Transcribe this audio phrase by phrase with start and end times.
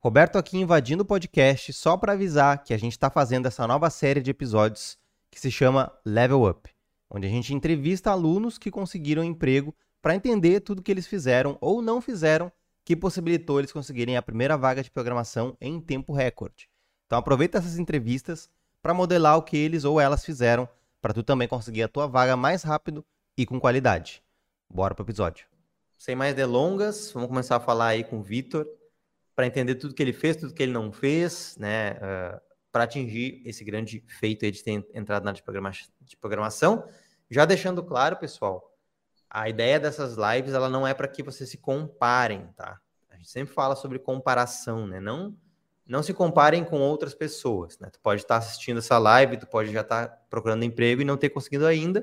[0.00, 3.90] Roberto aqui invadindo o podcast só para avisar que a gente está fazendo essa nova
[3.90, 4.96] série de episódios
[5.28, 6.70] que se chama Level Up,
[7.10, 11.82] onde a gente entrevista alunos que conseguiram emprego para entender tudo que eles fizeram ou
[11.82, 12.52] não fizeram
[12.84, 16.70] que possibilitou eles conseguirem a primeira vaga de programação em tempo recorde.
[17.06, 18.48] Então aproveita essas entrevistas
[18.80, 20.68] para modelar o que eles ou elas fizeram
[21.02, 23.04] para tu também conseguir a tua vaga mais rápido
[23.36, 24.22] e com qualidade.
[24.72, 25.44] Bora pro episódio.
[25.96, 28.77] Sem mais delongas, vamos começar a falar aí com o Vitor
[29.38, 32.40] para entender tudo que ele fez, tudo que ele não fez, né, uh,
[32.72, 36.84] para atingir esse grande feito de ter entrado na área de, programa de programação.
[37.30, 38.76] Já deixando claro, pessoal,
[39.30, 42.80] a ideia dessas lives ela não é para que vocês se comparem, tá?
[43.08, 44.98] A gente sempre fala sobre comparação, né?
[44.98, 45.36] Não
[45.86, 47.90] não se comparem com outras pessoas, né?
[47.92, 51.30] Tu pode estar assistindo essa live, tu pode já estar procurando emprego e não ter
[51.30, 52.00] conseguido ainda,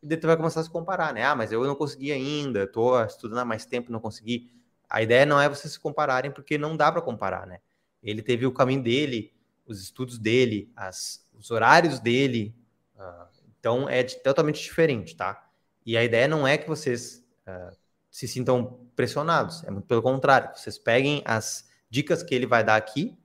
[0.00, 1.24] e daí tu vai começar a se comparar, né?
[1.24, 4.59] Ah, mas eu não consegui ainda, tô estudando há mais tempo, não consegui.
[4.90, 7.60] A ideia não é vocês se compararem, porque não dá para comparar, né?
[8.02, 9.32] Ele teve o caminho dele,
[9.64, 12.54] os estudos dele, as, os horários dele,
[12.96, 13.26] uh,
[13.58, 15.48] então é de, totalmente diferente, tá?
[15.86, 17.76] E a ideia não é que vocês uh,
[18.10, 22.76] se sintam pressionados, é muito pelo contrário, vocês peguem as dicas que ele vai dar
[22.76, 23.16] aqui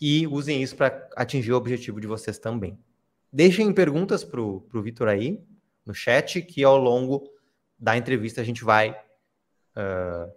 [0.00, 2.78] e usem isso para atingir o objetivo de vocês também.
[3.30, 5.44] Deixem perguntas para o Vitor aí
[5.84, 7.30] no chat, que ao longo
[7.78, 10.32] da entrevista a gente vai uh,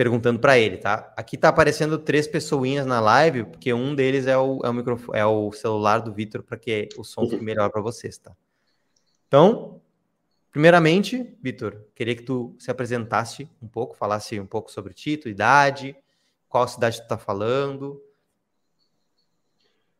[0.00, 1.12] perguntando para ele, tá?
[1.14, 5.18] Aqui tá aparecendo três pessoinhas na live, porque um deles é o, é o, microfone,
[5.18, 8.32] é o celular do Vitor para que o som fique melhor para vocês, tá?
[9.28, 9.78] Então,
[10.50, 15.30] primeiramente, Vitor, queria que tu se apresentasse um pouco, falasse um pouco sobre ti, tua
[15.30, 15.94] idade,
[16.48, 18.02] qual cidade tu está falando?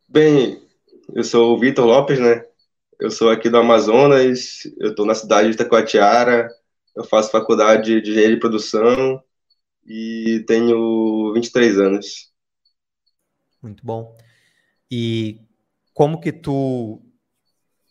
[0.09, 0.67] Bem,
[1.13, 2.47] eu sou o Vitor Lopes, né?
[2.99, 6.49] Eu sou aqui do Amazonas, eu estou na cidade de Itacoatiara,
[6.97, 9.23] eu faço faculdade de engenharia de produção
[9.85, 12.33] e tenho 23 anos.
[13.63, 14.17] Muito bom.
[14.91, 15.41] E
[15.93, 17.03] como que tu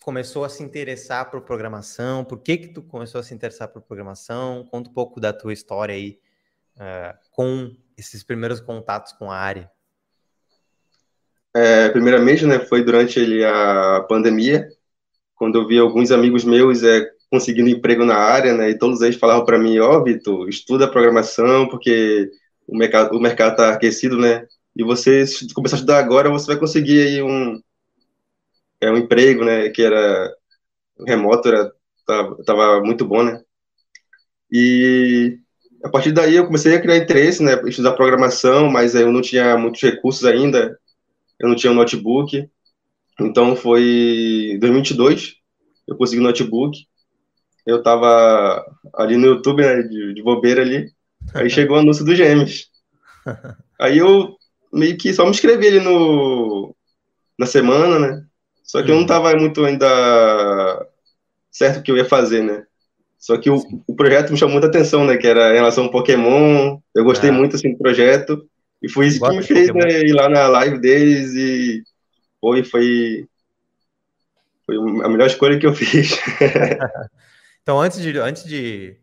[0.01, 2.25] começou a se interessar por programação?
[2.25, 4.65] Por que que tu começou a se interessar por programação?
[4.65, 6.19] Conta um pouco da tua história aí
[6.77, 9.71] uh, com esses primeiros contatos com a área?
[11.53, 14.69] É, primeiramente, né, foi durante ele, a pandemia,
[15.35, 19.17] quando eu vi alguns amigos meus é, conseguindo emprego na área, né, e todos eles
[19.17, 22.29] falavam para mim, ó, oh, Vitor, estuda programação, porque
[22.67, 26.47] o mercado o mercado está aquecido, né, e você, se começar a estudar agora, você
[26.47, 27.61] vai conseguir aí um,
[28.81, 30.33] é, um emprego, né, que era
[31.07, 31.71] remoto, era,
[32.05, 33.41] tava, tava muito bom, né,
[34.51, 35.37] e
[35.83, 39.55] a partir daí eu comecei a criar interesse, né, estudar programação, mas eu não tinha
[39.57, 40.77] muitos recursos ainda,
[41.39, 42.49] eu não tinha um notebook,
[43.19, 45.35] então foi em 2022,
[45.87, 46.88] eu consegui um notebook,
[47.69, 48.65] eu estava
[48.95, 50.91] ali no YouTube, né, de, de bobeira ali,
[51.33, 52.69] aí chegou o anúncio do Gêmeos,
[53.79, 54.35] aí eu
[54.73, 56.75] meio que só me inscrevi ali no,
[57.37, 58.23] na semana, né,
[58.63, 59.39] só que eu não estava uhum.
[59.39, 60.87] muito ainda
[61.51, 62.65] certo o que eu ia fazer, né,
[63.19, 65.17] só que o, o, projeto me chamou muita atenção, né?
[65.17, 66.79] Que era em relação ao Pokémon.
[66.95, 67.33] Eu gostei é.
[67.33, 68.47] muito assim do projeto.
[68.81, 71.83] E foi isso que me fez né, ir lá na live deles e
[72.39, 73.27] foi, foi,
[74.65, 76.17] foi a melhor escolha que eu fiz.
[77.69, 78.97] então, antes de, antes de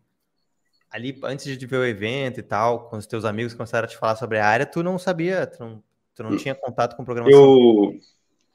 [0.90, 3.96] ali, antes de ver o evento e tal, com os teus amigos começaram a te
[3.96, 5.82] falar sobre a área, tu não sabia, tu não,
[6.16, 7.40] tu não tinha contato com programação?
[7.40, 8.00] Eu,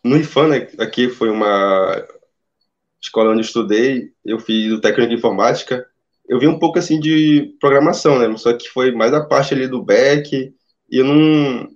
[0.03, 2.05] no IFAN, né, aqui foi uma
[3.01, 5.87] escola onde eu estudei, eu fiz o técnico de informática,
[6.27, 8.35] eu vi um pouco assim de programação, né?
[8.35, 11.69] Só que foi mais a parte ali do back, e eu não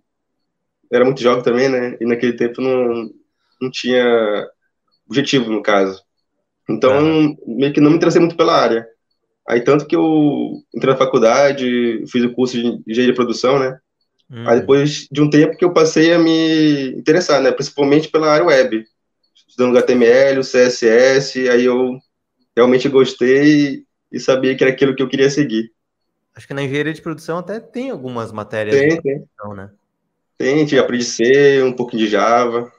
[0.91, 1.95] era muito jovem também, né?
[2.01, 3.09] E naquele tempo não,
[3.62, 4.45] não tinha
[5.07, 6.05] objetivo no caso.
[6.70, 8.88] Então, meio que não me interessei muito pela área.
[9.48, 13.78] Aí tanto que eu entrei na faculdade, fiz o curso de engenharia de produção, né?
[14.30, 14.50] Uhum.
[14.50, 17.52] Aí depois de um tempo que eu passei a me interessar, né?
[17.52, 18.84] Principalmente pela área web
[19.48, 21.98] estudando HTML, CSS, aí eu
[22.56, 25.72] realmente gostei e sabia que era aquilo que eu queria seguir.
[26.36, 28.75] Acho que na engenharia de produção até tem algumas matérias.
[28.75, 29.20] Tem, tem.
[29.20, 29.72] Produção, né?
[30.38, 32.69] Tem, tinha aprendi C, um pouquinho de Java.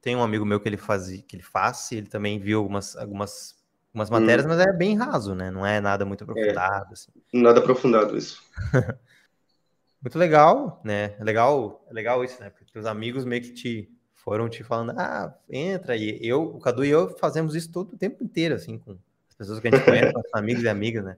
[0.00, 3.56] Tem um amigo meu que ele fazia, que ele faz, ele também viu algumas, algumas,
[3.88, 4.48] algumas matérias, hum.
[4.48, 5.50] mas é bem raso, né?
[5.50, 6.90] Não é nada muito aprofundado.
[6.90, 7.10] É, assim.
[7.32, 8.42] Nada aprofundado isso.
[10.00, 11.16] muito legal, né?
[11.18, 12.50] É legal, é legal isso, né?
[12.50, 15.96] Porque os amigos meio que te foram te falando, ah, entra.
[15.96, 18.92] E eu, o Cadu e eu fazemos isso todo o tempo inteiro, assim, com
[19.28, 21.16] as pessoas que a gente conhece, nossos amigos e amigas, né?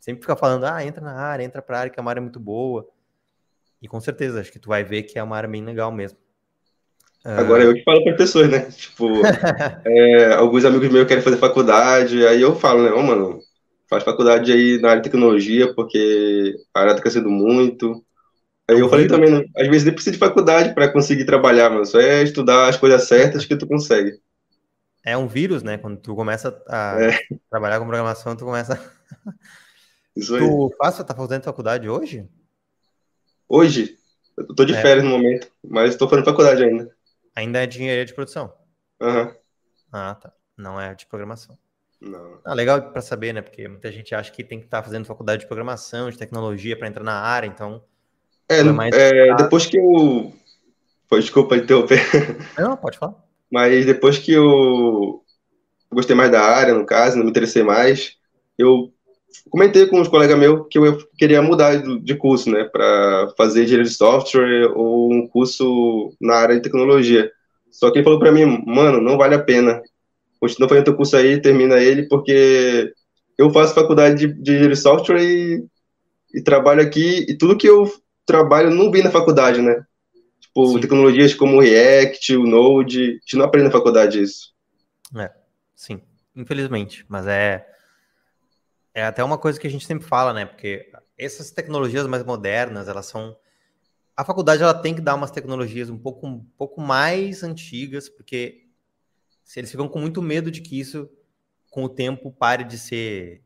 [0.00, 2.40] Sempre fica falando, ah, entra na área, entra pra área, que é uma área muito
[2.40, 2.88] boa.
[3.82, 6.18] E com certeza, acho que tu vai ver que é uma área bem legal mesmo.
[7.24, 8.60] Agora eu que falo para pessoas, né?
[8.70, 9.06] Tipo,
[9.84, 12.90] é, alguns amigos meus querem fazer faculdade, aí eu falo, né?
[12.90, 13.40] Ô, oh, mano,
[13.88, 18.04] faz faculdade aí na área de tecnologia, porque a área tá crescendo muito.
[18.68, 19.44] Aí eu falei também, né?
[19.56, 21.86] às vezes nem precisa de faculdade para conseguir trabalhar, mano.
[21.86, 24.20] Só é estudar as coisas certas que tu consegue.
[25.04, 25.78] É um vírus, né?
[25.78, 27.18] Quando tu começa a é.
[27.50, 28.78] trabalhar com programação, tu começa.
[30.14, 30.40] Isso aí.
[30.40, 32.28] Tu faz, tá fazendo faculdade hoje?
[33.48, 33.96] Hoje?
[34.36, 34.82] Eu tô de é.
[34.82, 36.94] férias no momento, mas tô fazendo faculdade ainda.
[37.38, 38.52] Ainda é de engenharia de produção?
[39.00, 39.32] Uhum.
[39.92, 40.32] Ah, tá.
[40.56, 41.56] Não é de programação.
[42.00, 42.40] Não.
[42.44, 43.40] Ah, legal para saber, né?
[43.40, 46.76] Porque muita gente acha que tem que estar tá fazendo faculdade de programação, de tecnologia
[46.76, 47.84] para entrar na área, então.
[48.48, 50.32] É, é, é depois que eu.
[51.08, 52.00] Pô, desculpa interromper.
[52.58, 53.14] Não, pode falar.
[53.48, 55.22] Mas depois que eu
[55.92, 58.16] gostei mais da área, no caso, não me interessei mais,
[58.58, 58.92] eu
[59.50, 63.84] comentei com uns colegas meus que eu queria mudar de curso, né, para fazer engenharia
[63.84, 67.30] de software ou um curso na área de tecnologia.
[67.70, 69.80] Só que ele falou para mim, mano, não vale a pena.
[70.40, 72.92] Continua fazendo teu curso aí, termina ele, porque
[73.36, 75.64] eu faço faculdade de, de engenharia de software e,
[76.34, 77.90] e trabalho aqui, e tudo que eu
[78.26, 79.84] trabalho não vi na faculdade, né?
[80.40, 80.80] Tipo, sim.
[80.80, 84.52] tecnologias como React, o Node, a gente não aprende na faculdade isso.
[85.16, 85.30] É,
[85.74, 86.00] sim,
[86.36, 87.64] infelizmente, mas é
[88.98, 90.44] é até uma coisa que a gente sempre fala, né?
[90.44, 93.36] Porque essas tecnologias mais modernas, elas são.
[94.16, 98.66] A faculdade ela tem que dar umas tecnologias um pouco, um pouco mais antigas, porque
[99.56, 101.08] eles ficam com muito medo de que isso,
[101.70, 103.44] com o tempo, pare de ser.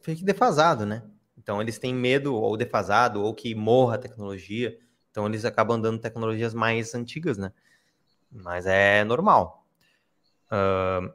[0.00, 1.02] fique defasado, né?
[1.36, 4.78] Então eles têm medo, ou defasado, ou que morra a tecnologia.
[5.10, 7.52] Então eles acabam dando tecnologias mais antigas, né?
[8.32, 9.66] Mas é normal.
[10.46, 11.12] Uh,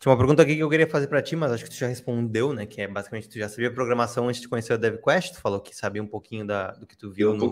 [0.00, 1.86] tinha uma pergunta aqui que eu queria fazer para ti, mas acho que tu já
[1.86, 2.64] respondeu, né?
[2.64, 5.34] Que é basicamente tu já sabia programação antes de conhecer o DevQuest.
[5.34, 7.50] Tu falou que sabia um pouquinho da, do que tu viu um no,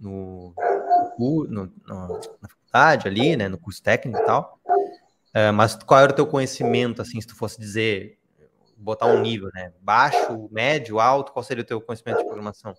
[0.00, 0.54] no,
[1.18, 3.48] no, no, na faculdade ali, né?
[3.48, 4.58] No curso técnico e tal.
[5.34, 8.18] É, mas qual era o teu conhecimento, assim, se tu fosse dizer,
[8.74, 9.74] botar um nível, né?
[9.82, 12.74] Baixo, médio, alto, qual seria o teu conhecimento de programação?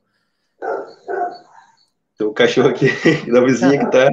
[2.29, 2.87] Um cachorro aqui
[3.31, 4.09] da vizinha que tá.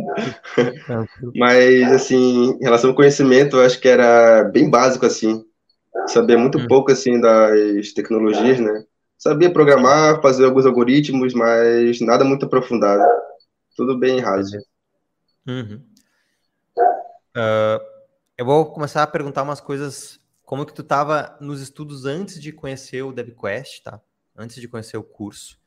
[1.35, 5.45] Mas, assim, em relação ao conhecimento, eu acho que era bem básico, assim.
[6.07, 6.67] Sabia muito hum.
[6.67, 8.85] pouco, assim, das tecnologias, né?
[9.19, 13.03] Sabia programar, fazer alguns algoritmos, mas nada muito aprofundado.
[13.77, 14.57] Tudo bem raso.
[15.47, 15.83] Uhum.
[17.37, 17.81] Uh,
[18.37, 20.19] eu vou começar a perguntar umas coisas.
[20.45, 24.01] Como que tu estava nos estudos antes de conhecer o DevQuest, tá?
[24.37, 25.60] Antes de conhecer o curso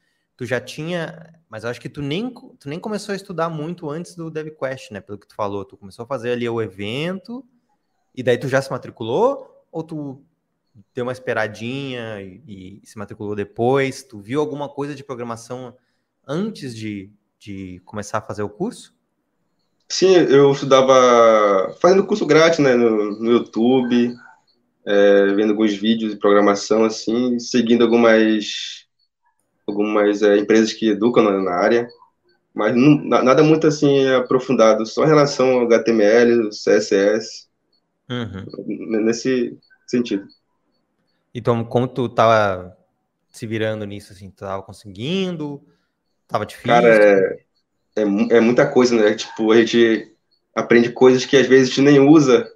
[0.43, 2.29] tu já tinha, mas eu acho que tu nem,
[2.59, 4.99] tu nem começou a estudar muito antes do DevQuest, né?
[4.99, 7.45] Pelo que tu falou, tu começou a fazer ali o evento
[8.13, 10.21] e daí tu já se matriculou ou tu
[10.93, 14.03] deu uma esperadinha e, e se matriculou depois?
[14.03, 15.77] Tu viu alguma coisa de programação
[16.27, 18.93] antes de, de começar a fazer o curso?
[19.87, 24.13] Sim, eu estudava fazendo curso grátis, né, no, no YouTube,
[24.85, 28.82] é, vendo alguns vídeos de programação, assim, seguindo algumas
[29.67, 31.87] algumas é, empresas que educam na, na área,
[32.53, 37.47] mas não, nada muito assim aprofundado, só em relação ao HTML, CSS,
[38.09, 38.45] uhum.
[39.03, 39.57] nesse
[39.87, 40.27] sentido.
[41.33, 42.77] Então, como tu tava
[43.29, 45.63] se virando nisso, assim, tu tava conseguindo?
[46.27, 46.69] Tava difícil?
[46.69, 47.43] Cara, é,
[47.95, 49.15] é, é muita coisa, né?
[49.15, 50.13] Tipo, a gente
[50.55, 52.52] aprende coisas que às vezes a gente nem usa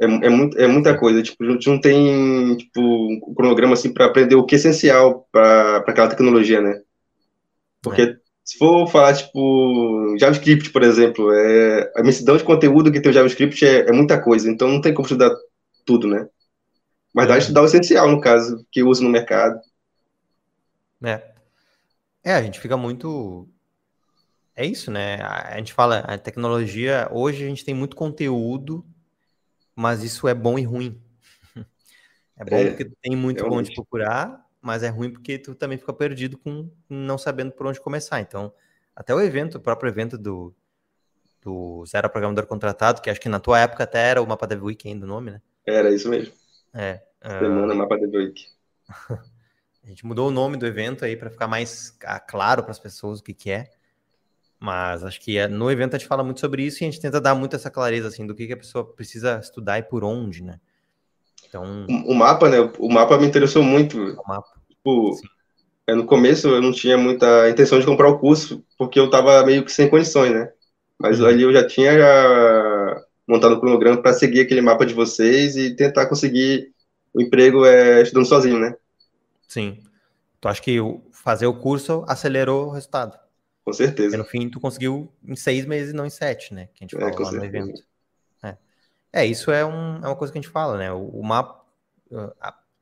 [0.00, 1.22] é, é, muito, é muita coisa.
[1.22, 5.26] Tipo, a gente não tem tipo, um cronograma assim, para aprender o que é essencial
[5.32, 6.80] para aquela tecnologia, né?
[7.82, 8.16] Porque é.
[8.44, 13.14] se for falar, tipo, JavaScript, por exemplo, é, a imensidão de conteúdo que tem o
[13.14, 15.34] JavaScript é, é muita coisa, então não tem como estudar
[15.84, 16.28] tudo, né?
[17.14, 17.38] Mas dá é.
[17.38, 19.58] estudar o essencial, no caso, que usa no mercado.
[21.02, 21.22] É.
[22.24, 23.48] É, a gente fica muito.
[24.54, 25.20] É isso, né?
[25.22, 28.84] A gente fala, a tecnologia, hoje a gente tem muito conteúdo
[29.78, 31.00] mas isso é bom e ruim.
[32.36, 35.54] É bom é, porque tu tem muito é onde procurar, mas é ruim porque tu
[35.54, 38.20] também fica perdido com não sabendo por onde começar.
[38.20, 38.52] Então,
[38.94, 40.52] até o evento, o próprio evento do,
[41.40, 44.64] do Zero Programador Contratado, que acho que na tua época até era o Mapa Dev
[44.64, 45.42] Week ainda o nome, né?
[45.64, 46.34] Era isso mesmo.
[46.74, 47.00] É.
[47.22, 47.76] Semana uh...
[47.76, 48.46] Mapa Dev Week.
[49.84, 53.20] a gente mudou o nome do evento aí para ficar mais claro para as pessoas
[53.20, 53.70] o que, que é.
[54.60, 57.00] Mas acho que é, no evento a gente fala muito sobre isso e a gente
[57.00, 60.02] tenta dar muito essa clareza assim do que, que a pessoa precisa estudar e por
[60.02, 60.58] onde, né?
[61.48, 62.58] Então o, mapa, né?
[62.78, 63.98] O mapa me interessou muito.
[63.98, 64.48] O mapa.
[64.68, 65.16] Tipo,
[65.86, 69.44] é, no começo eu não tinha muita intenção de comprar o curso porque eu estava
[69.46, 70.50] meio que sem condições, né?
[70.98, 71.26] Mas uhum.
[71.26, 75.76] ali eu já tinha já montado o cronograma para seguir aquele mapa de vocês e
[75.76, 76.72] tentar conseguir
[77.14, 78.74] o emprego é, estudando sozinho, né?
[79.46, 79.78] Sim.
[80.40, 80.78] Tu acha que
[81.12, 83.27] fazer o curso acelerou o resultado?
[83.68, 84.16] Com certeza.
[84.16, 86.70] E no fim, tu conseguiu em seis meses, não em sete, né?
[86.72, 87.38] Que a gente é, fala lá certeza.
[87.38, 87.82] no evento.
[88.42, 88.56] É.
[89.12, 90.90] é, isso é, um, é uma coisa que a gente fala, né?
[90.90, 91.66] O, o mapa.
[92.10, 92.32] Uh,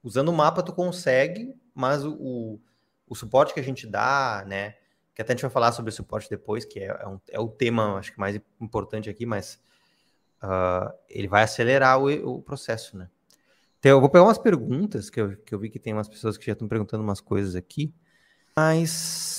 [0.01, 2.61] usando o mapa, tu consegue, mas o,
[3.05, 4.77] o suporte que a gente dá, né?
[5.13, 7.41] Que até a gente vai falar sobre o suporte depois, que é, é, um, é
[7.41, 9.59] o tema, acho que mais importante aqui, mas
[10.41, 13.11] uh, ele vai acelerar o, o processo, né?
[13.81, 16.37] Então, eu vou pegar umas perguntas, que eu, que eu vi que tem umas pessoas
[16.39, 17.93] que já estão perguntando umas coisas aqui.
[18.57, 19.36] Mas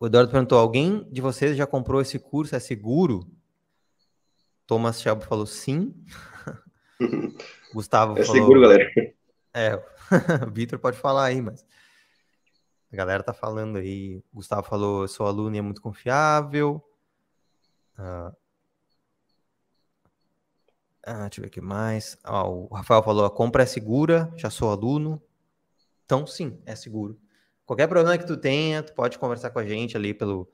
[0.00, 2.56] o Eduardo perguntou: alguém de vocês já comprou esse curso?
[2.56, 3.30] É seguro?
[4.66, 5.94] Thomas Shelby falou sim.
[7.74, 8.36] Gustavo é falou.
[8.36, 8.90] É seguro, galera.
[9.52, 9.74] É,
[10.46, 11.66] o Vitor pode falar aí, mas.
[12.90, 14.24] A galera tá falando aí.
[14.32, 16.82] Gustavo falou: sou aluno e é muito confiável.
[17.98, 18.34] Uh,
[21.04, 22.16] ah, deixa eu ver aqui mais.
[22.24, 25.22] Ah, o Rafael falou: a compra é segura, já sou aluno.
[26.06, 27.20] Então, sim, é seguro.
[27.70, 30.50] Qualquer problema que tu tenha, tu pode conversar com a gente ali pelo,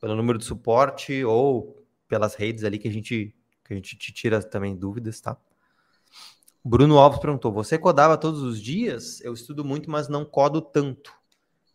[0.00, 4.10] pelo número de suporte ou pelas redes ali que a gente, que a gente te
[4.10, 5.36] tira também dúvidas, tá?
[6.64, 9.20] Bruno Alves perguntou: Você codava todos os dias?
[9.20, 11.12] Eu estudo muito, mas não codo tanto.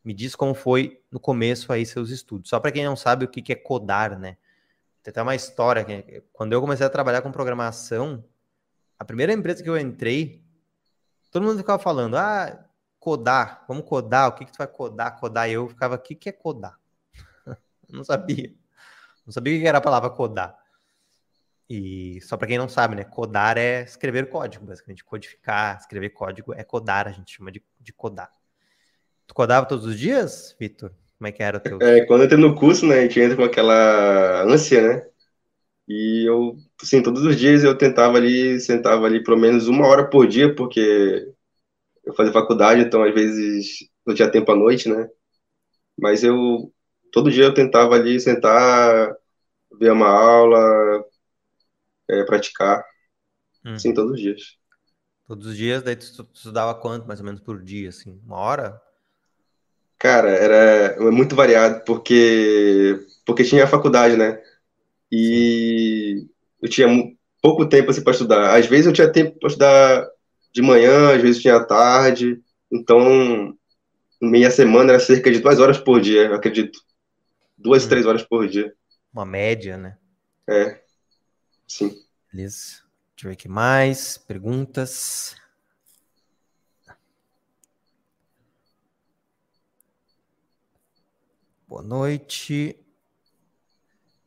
[0.03, 2.49] Me diz como foi no começo aí seus estudos.
[2.49, 4.35] Só para quem não sabe o que é codar, né?
[5.03, 8.25] Tem até uma história que quando eu comecei a trabalhar com programação,
[8.97, 10.43] a primeira empresa que eu entrei,
[11.29, 12.67] todo mundo ficava falando: ah,
[13.01, 15.19] codar, vamos codar, o que, que tu vai codar?
[15.19, 16.79] Codar, e eu ficava: o que, que é codar?
[17.89, 18.53] não sabia.
[19.25, 20.55] Não sabia o que era a palavra codar.
[21.67, 23.03] E só para quem não sabe, né?
[23.03, 25.03] Codar é escrever código, basicamente.
[25.03, 28.31] Codificar, escrever código é codar, a gente chama de, de codar.
[29.25, 30.91] Tu codava todos os dias, Vitor?
[31.17, 31.79] Como é que era o teu?
[31.81, 35.07] É, quando eu entrei no curso, né, a gente entra com aquela ânsia, né?
[35.87, 40.09] E eu, assim, todos os dias eu tentava ali, sentava ali pelo menos uma hora
[40.09, 41.31] por dia, porque
[42.05, 45.09] eu fazia faculdade, então às vezes não tinha tempo à noite, né?
[45.99, 46.73] Mas eu,
[47.11, 49.15] todo dia eu tentava ali sentar,
[49.79, 51.05] ver uma aula,
[52.09, 52.83] é, praticar,
[53.65, 53.77] hum.
[53.77, 54.57] sim, todos os dias.
[55.27, 58.19] Todos os dias, daí tu estudava quanto, mais ou menos, por dia, assim?
[58.25, 58.81] Uma hora?
[59.97, 64.41] Cara, era muito variado, porque, porque tinha a faculdade, né?
[65.11, 66.27] E
[66.61, 66.87] eu tinha
[67.41, 68.57] pouco tempo assim, para estudar.
[68.57, 70.10] Às vezes eu tinha tempo para estudar
[70.53, 72.41] de manhã, às vezes tinha tarde.
[72.71, 73.57] Então,
[74.21, 76.79] meia semana era cerca de duas horas por dia, eu acredito.
[77.57, 77.89] Duas, hum.
[77.89, 78.73] três horas por dia.
[79.13, 79.97] Uma média, né?
[80.47, 80.81] É,
[81.67, 81.95] sim.
[82.31, 82.81] Beleza.
[83.15, 84.17] Deixa eu ver aqui mais.
[84.17, 85.35] Perguntas.
[91.67, 92.77] Boa noite.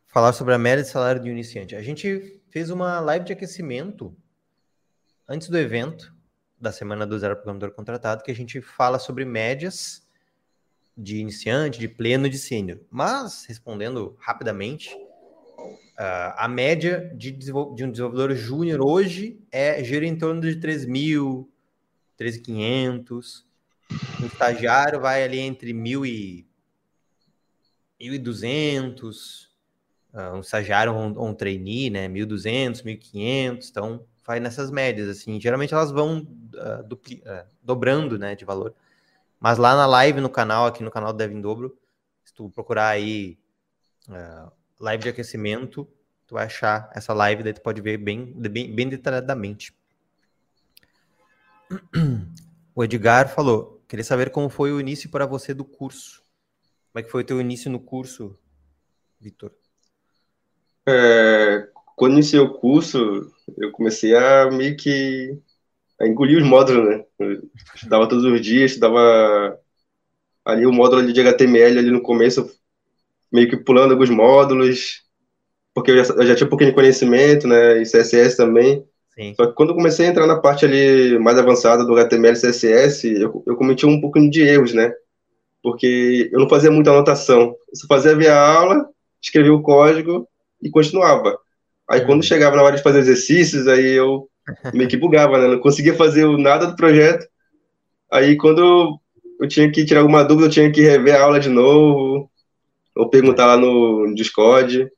[0.06, 1.74] Falar sobre a média de salário de iniciante.
[1.74, 4.16] A gente fez uma live de aquecimento
[5.28, 6.13] antes do evento
[6.64, 10.02] da semana do Zero Programador Contratado, que a gente fala sobre médias
[10.96, 12.80] de iniciante, de pleno, de sênior.
[12.90, 20.16] Mas, respondendo rapidamente, uh, a média de, de um desenvolvedor júnior hoje é gira em
[20.16, 21.52] torno de 3 mil,
[22.18, 23.44] 3.500.
[24.22, 26.46] Um estagiário vai ali entre mil e
[28.00, 29.48] 1.200,
[30.14, 35.40] uh, um estagiário ou um, um trainee, né, 1.200, 1.500, então vai nessas médias, assim,
[35.40, 38.74] geralmente elas vão uh, uh, dobrando, né, de valor,
[39.38, 41.78] mas lá na live no canal, aqui no canal do Dev em Dobro,
[42.24, 43.38] se tu procurar aí
[44.08, 44.50] uh,
[44.80, 45.86] live de aquecimento,
[46.26, 49.74] tu vai achar essa live, daí tu pode ver bem, bem, bem detalhadamente.
[52.74, 56.22] O Edgar falou, queria saber como foi o início para você do curso.
[56.92, 58.38] Como é que foi o teu início no curso,
[59.20, 59.52] Vitor?
[60.86, 65.38] É, quando iniciei o curso, eu comecei a meio que
[66.00, 67.04] a engolir os módulos, né?
[67.18, 67.42] Eu
[67.74, 69.58] estudava todos os dias, estudava
[70.44, 72.50] ali o módulo de HTML ali no começo,
[73.32, 75.02] meio que pulando alguns módulos,
[75.72, 77.80] porque eu já, eu já tinha um pouquinho de conhecimento, né?
[77.80, 78.84] E CSS também.
[79.14, 79.34] Sim.
[79.36, 82.40] Só que quando eu comecei a entrar na parte ali mais avançada do HTML e
[82.40, 84.92] CSS, eu, eu cometi um pouquinho de erros, né?
[85.64, 87.56] porque eu não fazia muita anotação.
[87.70, 88.86] Eu só fazia ver a aula,
[89.20, 90.28] escrevia o código
[90.62, 91.38] e continuava.
[91.88, 94.28] Aí quando chegava na hora de fazer exercícios, aí eu
[94.72, 95.48] meio que bugava, né?
[95.48, 97.26] Não conseguia fazer nada do projeto.
[98.10, 98.98] Aí quando
[99.40, 102.30] eu tinha que tirar alguma dúvida, eu tinha que rever a aula de novo,
[102.94, 104.88] ou perguntar lá no Discord.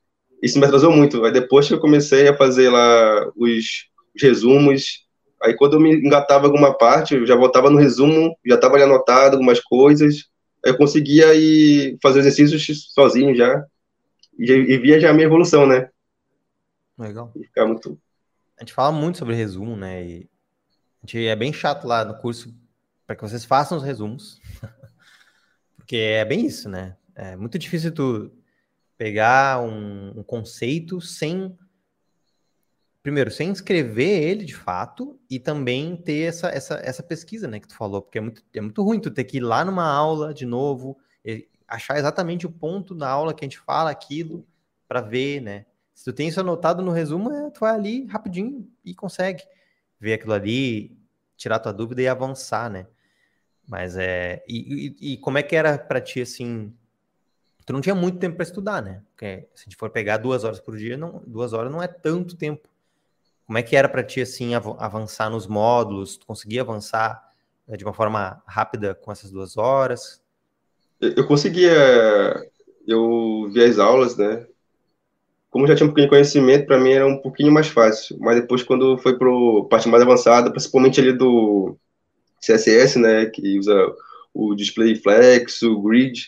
[0.41, 1.23] Isso me atrasou muito.
[1.25, 5.05] Aí depois que eu comecei a fazer lá os, os resumos,
[5.41, 8.83] aí quando eu me engatava alguma parte, eu já voltava no resumo, já estava ali
[8.83, 10.25] anotado algumas coisas,
[10.63, 13.63] eu conseguia ir fazer exercícios sozinho já,
[14.39, 15.89] e, e via já a minha evolução, né?
[16.97, 17.31] Legal.
[17.35, 17.99] E ficar muito...
[18.57, 20.03] A gente fala muito sobre resumo, né?
[20.03, 20.29] E
[21.03, 22.53] a gente é bem chato lá no curso
[23.05, 24.41] para que vocês façam os resumos.
[25.77, 26.97] Porque é bem isso, né?
[27.15, 28.31] É muito difícil tu
[28.97, 31.55] pegar um, um conceito sem
[33.07, 37.67] primeiro, sem inscrever ele de fato e também ter essa, essa, essa pesquisa, né, que
[37.67, 40.33] tu falou, porque é muito, é muito ruim tu ter que ir lá numa aula
[40.33, 40.97] de novo,
[41.65, 44.45] achar exatamente o ponto da aula que a gente fala aquilo
[44.89, 45.65] para ver, né?
[45.97, 49.43] Se tu tem isso anotado no resumo, é, tu vai ali rapidinho e consegue
[49.99, 50.95] ver aquilo ali,
[51.35, 52.85] tirar tua dúvida e avançar, né?
[53.67, 54.43] Mas é.
[54.47, 56.71] E, e, e como é que era para ti assim?
[57.65, 59.01] Tu não tinha muito tempo para estudar, né?
[59.09, 61.87] Porque se a gente for pegar duas horas por dia, não, duas horas não é
[61.87, 62.69] tanto tempo.
[63.47, 66.15] Como é que era para ti assim avançar nos módulos?
[66.15, 67.27] Tu conseguia avançar
[67.67, 70.21] né, de uma forma rápida com essas duas horas?
[71.01, 71.73] Eu conseguia.
[72.85, 74.45] Eu vi as aulas, né?
[75.57, 78.15] Como já tinha um pouquinho de conhecimento, para mim era um pouquinho mais fácil.
[78.19, 79.27] Mas depois, quando foi para
[79.67, 81.75] parte mais avançada, principalmente ali do
[82.39, 83.91] CSS, né, que usa
[84.35, 86.27] o display flex, o grid,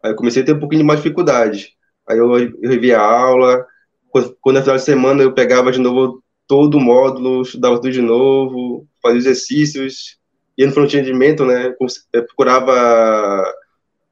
[0.00, 1.72] aí eu comecei a ter um pouquinho mais dificuldade.
[2.08, 3.66] Aí eu, eu revi a aula,
[4.12, 8.00] quando, na final de semana eu pegava de novo todo o módulo, estudava tudo de
[8.00, 10.18] novo, fazia exercícios,
[10.56, 11.74] ia no front-endimento, né,
[12.28, 13.44] procurava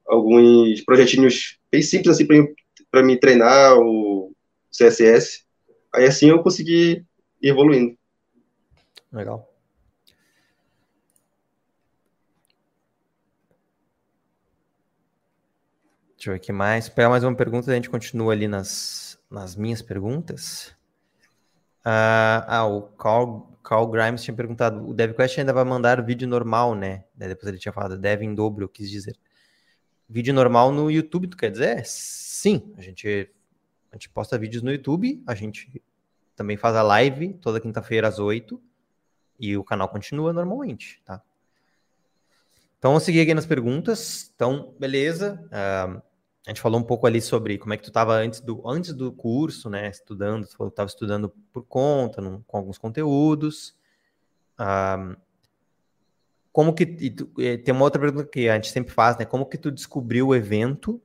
[0.08, 2.26] alguns projetinhos bem simples assim
[2.90, 4.35] para me treinar o
[4.76, 5.45] CSS.
[5.95, 7.06] Aí assim eu consegui
[7.40, 7.97] ir evoluindo.
[9.12, 9.52] Legal.
[16.16, 16.88] Deixa eu ver aqui mais.
[16.88, 20.75] Pegar mais uma pergunta, a gente continua ali nas, nas minhas perguntas.
[21.80, 26.75] Uh, ah, o Carl, Carl Grimes tinha perguntado: o DevQuest ainda vai mandar vídeo normal,
[26.75, 27.04] né?
[27.14, 29.16] Depois ele tinha falado Dev em dobro, eu quis dizer.
[30.09, 31.85] Vídeo normal no YouTube, tu quer dizer?
[31.85, 33.30] Sim, a gente,
[33.90, 35.83] a gente posta vídeos no YouTube, a gente
[36.35, 38.61] também faz a live toda quinta-feira às 8
[39.38, 41.23] e o canal continua normalmente, tá?
[42.78, 44.31] Então, vamos seguir aqui nas perguntas.
[44.35, 45.43] Então, beleza.
[45.47, 46.02] Uh,
[46.47, 48.93] a gente falou um pouco ali sobre como é que tu estava antes do, antes
[48.93, 49.88] do curso, né?
[49.88, 53.75] Estudando, tu estava estudando por conta, num, com alguns conteúdos.
[54.61, 55.16] Uh,
[56.52, 56.87] como que.
[56.87, 57.26] Tu,
[57.64, 59.25] tem uma outra pergunta que a gente sempre faz, né?
[59.25, 61.02] Como que tu descobriu o evento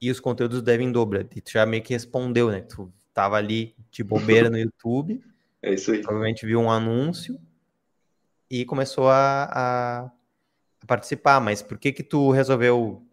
[0.00, 1.26] e os conteúdos devem dobrar?
[1.34, 2.60] E tu já meio que respondeu, né?
[2.60, 5.22] Tu estava ali de bobeira no YouTube.
[5.60, 6.02] É isso aí.
[6.02, 7.36] Provavelmente viu um anúncio
[8.48, 10.10] e começou a, a
[10.86, 13.04] participar, mas por que que tu resolveu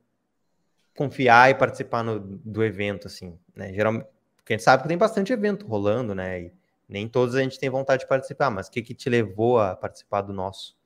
[0.95, 3.73] confiar e participar no, do evento, assim, né?
[3.73, 6.43] Geralmente, porque a gente sabe que tem bastante evento rolando, né?
[6.43, 6.51] E
[6.87, 9.75] nem todos a gente tem vontade de participar, mas o que que te levou a
[9.75, 10.77] participar do nosso?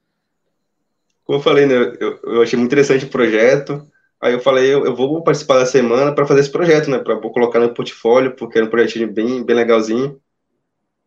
[1.25, 1.75] Como eu falei, né?
[1.99, 3.85] Eu, eu achei muito interessante o projeto.
[4.21, 6.99] Aí eu falei, eu, eu vou participar da semana para fazer esse projeto, né?
[6.99, 10.19] Para colocar no portfólio, porque era um projetinho bem, bem legalzinho.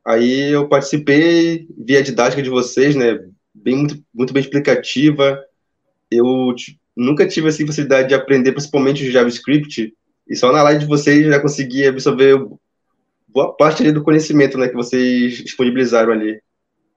[0.04, 3.20] Aí eu participei, vi a didática de vocês, né?
[3.54, 5.38] Bem, muito, muito bem explicativa
[6.12, 6.54] eu
[6.96, 9.94] nunca tive assim facilidade de aprender, principalmente o JavaScript,
[10.28, 12.38] e só na live de vocês já consegui absorver
[13.28, 16.40] boa parte ali do conhecimento, né, que vocês disponibilizaram ali.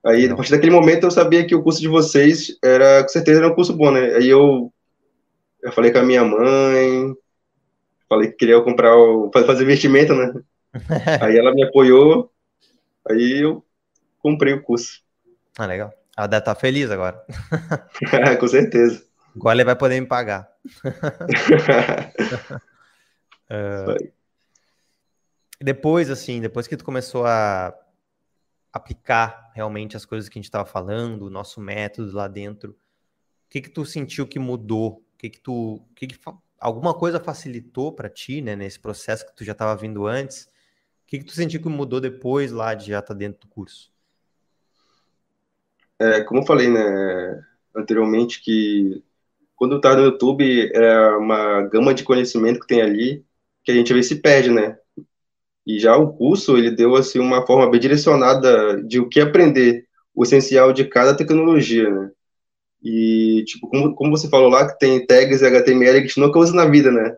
[0.06, 3.40] Aí, a partir daquele momento, eu sabia que o curso de vocês era, com certeza,
[3.40, 4.14] era um curso bom, né?
[4.16, 4.72] Aí eu,
[5.66, 7.16] eu falei com a minha mãe,
[8.08, 10.32] falei que queria comprar, o, fazer investimento, né?
[11.22, 12.32] aí ela me apoiou,
[13.10, 13.66] aí eu
[14.20, 15.02] comprei o curso.
[15.58, 15.92] Ah, legal.
[16.16, 17.20] Ela deve estar feliz agora.
[18.40, 19.04] Com certeza.
[19.36, 20.48] Agora ele vai poder me pagar.
[23.50, 24.14] uh,
[25.60, 27.74] depois, assim, depois que tu começou a
[28.72, 32.76] aplicar realmente as coisas que a gente estava falando, o nosso método lá dentro, o
[33.50, 35.05] que que tu sentiu que mudou?
[35.26, 36.20] Que que tu, que que
[36.60, 40.44] alguma coisa facilitou para ti, né, nesse processo que tu já estava vindo antes?
[40.44, 43.48] O que que tu sentiu que mudou depois lá de já estar tá dentro do
[43.48, 43.92] curso?
[46.00, 47.44] é, como eu falei, né,
[47.76, 49.04] anteriormente, que
[49.56, 53.26] quando tá no YouTube, é uma gama de conhecimento que tem ali,
[53.64, 54.78] que a gente vezes se perde, né?
[55.66, 59.88] E já o curso, ele deu, assim, uma forma bem direcionada de o que aprender,
[60.14, 62.12] o essencial de cada tecnologia, né?
[62.86, 66.38] E, tipo, como, como você falou lá, que tem tags HTML que a gente nunca
[66.38, 67.16] usa na vida, né?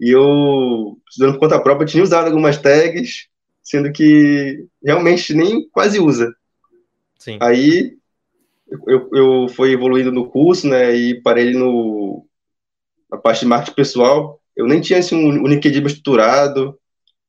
[0.00, 3.26] E eu, estudando por conta própria, tinha usado algumas tags,
[3.60, 6.32] sendo que realmente nem quase usa.
[7.18, 7.36] Sim.
[7.40, 7.96] Aí,
[8.86, 12.24] eu, eu fui evoluindo no curso, né, e parei no,
[13.10, 14.40] na parte de marketing pessoal.
[14.56, 16.78] Eu nem tinha assim, um, um LinkedIn estruturado.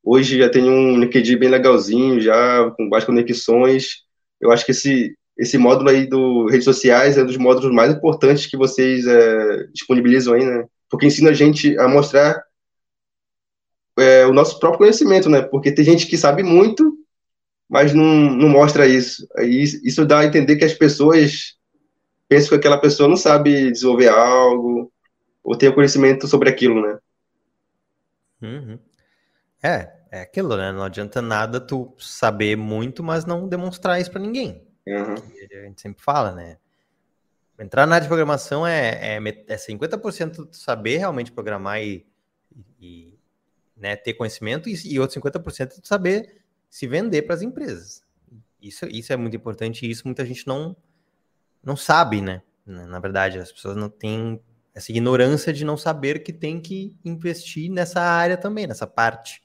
[0.03, 4.03] Hoje já tenho um LinkedIn bem legalzinho, já com várias conexões.
[4.39, 7.93] Eu acho que esse, esse módulo aí do redes sociais é um dos módulos mais
[7.93, 10.65] importantes que vocês é, disponibilizam aí, né?
[10.89, 12.43] Porque ensina a gente a mostrar
[13.97, 15.41] é, o nosso próprio conhecimento, né?
[15.41, 16.93] Porque tem gente que sabe muito,
[17.69, 19.25] mas não, não mostra isso.
[19.39, 21.55] Isso dá a entender que as pessoas
[22.27, 24.91] pensam que aquela pessoa não sabe desenvolver algo
[25.41, 26.99] ou tem conhecimento sobre aquilo, né?
[28.41, 28.77] Uhum.
[29.63, 30.73] É, é aquilo, né?
[30.73, 34.68] Não adianta nada tu saber muito, mas não demonstrar isso para ninguém.
[34.89, 35.13] Uhum.
[35.13, 36.57] A gente sempre fala, né?
[37.59, 42.05] Entrar na área de programação é, é, é 50% saber realmente programar e,
[42.79, 43.19] e
[43.75, 48.03] né, ter conhecimento, e, e outro 50% saber se vender para as empresas.
[48.61, 50.75] Isso, isso é muito importante e isso muita gente não,
[51.63, 52.41] não sabe, né?
[52.65, 54.39] Na verdade, as pessoas não têm
[54.73, 59.41] essa ignorância de não saber que tem que investir nessa área também, nessa parte.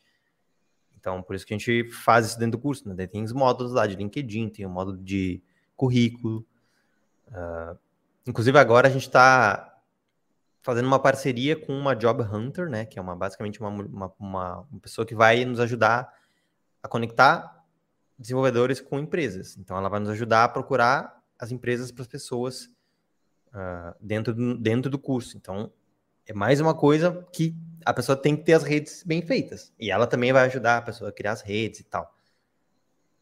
[1.04, 3.06] Então, por isso que a gente faz isso dentro do curso, né?
[3.06, 5.42] Tem os módulos lá de LinkedIn, tem o módulo de
[5.76, 6.46] currículo.
[7.28, 7.78] Uh,
[8.26, 9.82] inclusive, agora a gente está
[10.62, 12.86] fazendo uma parceria com uma Job Hunter, né?
[12.86, 16.10] Que é uma, basicamente uma, uma, uma pessoa que vai nos ajudar
[16.82, 17.62] a conectar
[18.18, 19.58] desenvolvedores com empresas.
[19.58, 22.70] Então, ela vai nos ajudar a procurar as empresas para as pessoas
[23.48, 25.36] uh, dentro, do, dentro do curso.
[25.36, 25.70] Então,
[26.26, 29.72] é mais uma coisa que a pessoa tem que ter as redes bem feitas.
[29.78, 32.14] E ela também vai ajudar a pessoa a criar as redes e tal.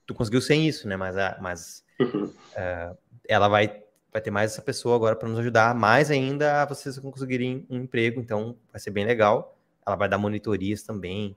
[0.06, 0.96] Tu conseguiu sem isso, né?
[0.96, 2.96] Mas, mas uh,
[3.28, 6.98] ela vai, vai ter mais essa pessoa agora para nos ajudar mais ainda a vocês
[6.98, 8.20] conseguirem um emprego.
[8.20, 9.58] Então, vai ser bem legal.
[9.84, 11.36] Ela vai dar monitorias também.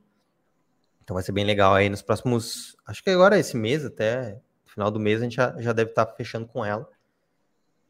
[1.03, 2.75] Então, vai ser bem legal aí nos próximos.
[2.85, 6.05] Acho que agora, esse mês, até final do mês, a gente já, já deve estar
[6.05, 6.87] tá fechando com ela.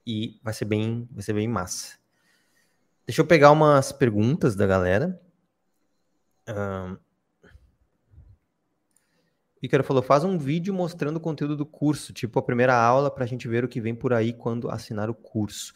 [0.08, 1.98] E vai ser bem, vai ser bem massa.
[3.06, 5.22] Deixa eu pegar umas perguntas da galera.
[6.48, 6.98] Um...
[9.84, 13.28] Falou: faz um vídeo mostrando o conteúdo do curso, tipo a primeira aula, para a
[13.28, 15.74] gente ver o que vem por aí quando assinar o curso.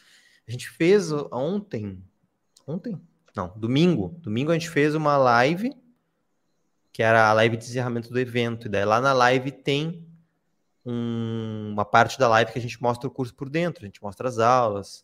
[0.47, 2.03] A gente fez ontem.
[2.67, 3.01] Ontem?
[3.35, 4.15] Não, domingo.
[4.19, 5.75] Domingo a gente fez uma live,
[6.93, 8.67] que era a live de encerramento do evento.
[8.67, 10.07] E daí lá na live tem
[10.85, 13.83] um, uma parte da live que a gente mostra o curso por dentro.
[13.83, 15.03] A gente mostra as aulas,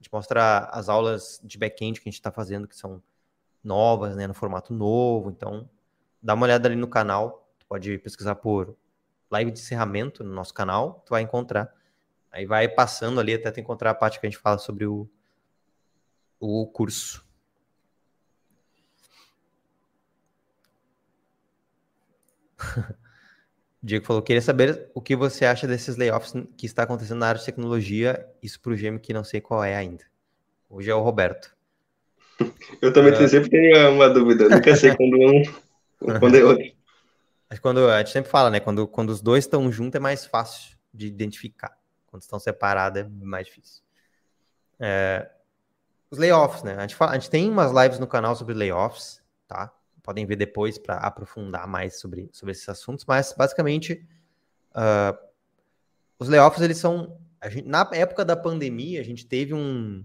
[0.00, 3.02] a gente mostra as aulas de back-end que a gente está fazendo, que são
[3.62, 5.28] novas, né, no formato novo.
[5.28, 5.68] Então,
[6.22, 7.46] dá uma olhada ali no canal.
[7.58, 8.74] Tu pode pesquisar por
[9.30, 11.70] live de encerramento no nosso canal, tu vai encontrar.
[12.32, 15.06] Aí vai passando ali até tu encontrar a parte que a gente fala sobre o,
[16.40, 17.22] o curso.
[23.82, 27.38] Diego falou, queria saber o que você acha desses layoffs que está acontecendo na área
[27.38, 30.04] de tecnologia, isso para o GM que não sei qual é ainda.
[30.68, 31.54] Hoje é o Roberto.
[32.80, 33.28] Eu também uh...
[33.28, 35.42] sempre tenho uma dúvida, eu nunca sei quando um
[36.18, 36.64] quando é outro.
[37.60, 38.60] Quando a gente sempre fala, né?
[38.60, 41.76] Quando, quando os dois estão juntos é mais fácil de identificar.
[42.06, 43.82] Quando estão separados é mais difícil.
[44.78, 45.28] É,
[46.10, 46.76] os layoffs, né?
[46.76, 49.72] A gente, fala, a gente tem umas lives no canal sobre layoffs, tá?
[50.10, 54.04] Podem ver depois para aprofundar mais sobre, sobre esses assuntos, mas basicamente
[54.72, 55.16] uh,
[56.18, 60.04] os layoffs eles são gente, na época da pandemia a gente teve um,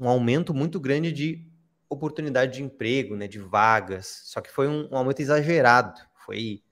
[0.00, 1.46] um aumento muito grande de
[1.86, 6.62] oportunidade de emprego, né, de vagas, só que foi um, um aumento exagerado, foi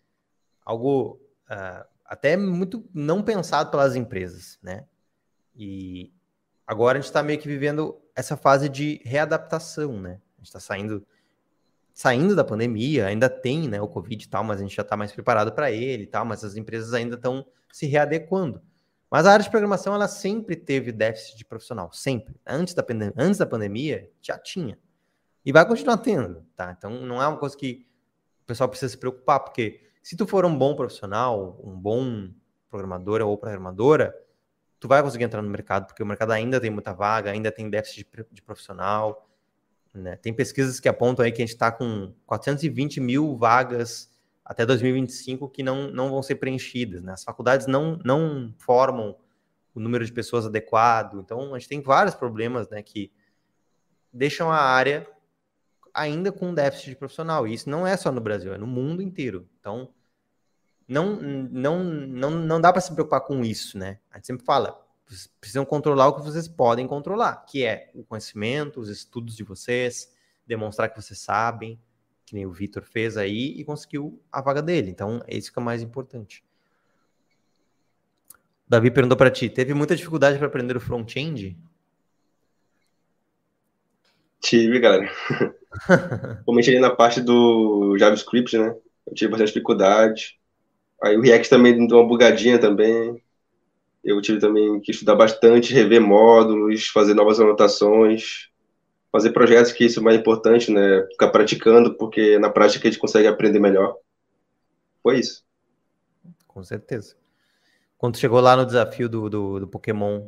[0.65, 4.87] algo uh, até muito não pensado pelas empresas, né?
[5.55, 6.11] E
[6.67, 10.13] agora a gente está meio que vivendo essa fase de readaptação, né?
[10.13, 11.07] A gente está saindo
[11.93, 14.97] saindo da pandemia, ainda tem né, o Covid e tal, mas a gente já está
[14.97, 18.61] mais preparado para ele e tal, mas as empresas ainda estão se readequando.
[19.11, 22.35] Mas a área de programação, ela sempre teve déficit de profissional, sempre.
[22.47, 22.85] Antes da,
[23.17, 24.79] antes da pandemia, já tinha.
[25.45, 26.75] E vai continuar tendo, tá?
[26.77, 27.87] Então, não é uma coisa que
[28.43, 32.31] o pessoal precisa se preocupar, porque se tu for um bom profissional, um bom
[32.71, 34.15] programador ou programadora,
[34.81, 37.69] tu vai conseguir entrar no mercado, porque o mercado ainda tem muita vaga, ainda tem
[37.69, 39.29] déficit de, de profissional,
[39.95, 40.17] né?
[40.17, 44.11] Tem pesquisas que apontam aí que a gente está com 420 mil vagas
[44.45, 47.03] até 2025 que não, não vão ser preenchidas.
[47.03, 47.13] Né?
[47.13, 49.17] As faculdades não, não formam
[49.75, 51.21] o número de pessoas adequado.
[51.21, 53.13] Então, a gente tem vários problemas né, que
[54.13, 55.07] deixam a área
[55.95, 57.47] ainda com déficit de profissional.
[57.47, 59.49] E isso não é só no Brasil, é no mundo inteiro.
[59.61, 59.89] Então,
[60.89, 63.79] não, não, não, não dá para se preocupar com isso.
[63.79, 63.99] Né?
[64.11, 64.82] A gente sempre fala,
[65.41, 70.13] precisam controlar o que vocês podem controlar, que é o conhecimento, os estudos de vocês,
[70.47, 71.81] demonstrar que vocês sabem,
[72.25, 74.91] que nem o Vitor fez aí e conseguiu a vaga dele.
[74.91, 76.45] Então, é isso que é mais importante.
[78.69, 81.59] Davi perguntou para ti, teve muita dificuldade para aprender o front-end?
[84.41, 85.11] Tive, galera.
[85.87, 88.75] Principalmente ali na parte do JavaScript, né?
[89.07, 90.39] Eu tive bastante dificuldade.
[91.03, 93.23] Aí o React também deu uma bugadinha também.
[94.03, 98.49] Eu tive também que estudar bastante, rever módulos, fazer novas anotações,
[99.13, 101.07] fazer projetos, que isso é mais importante, né?
[101.11, 103.97] Ficar praticando, porque na prática a gente consegue aprender melhor.
[105.03, 105.45] Foi isso.
[106.49, 107.15] Com certeza.
[107.97, 110.23] Quando chegou lá no desafio do, do, do Pokémon,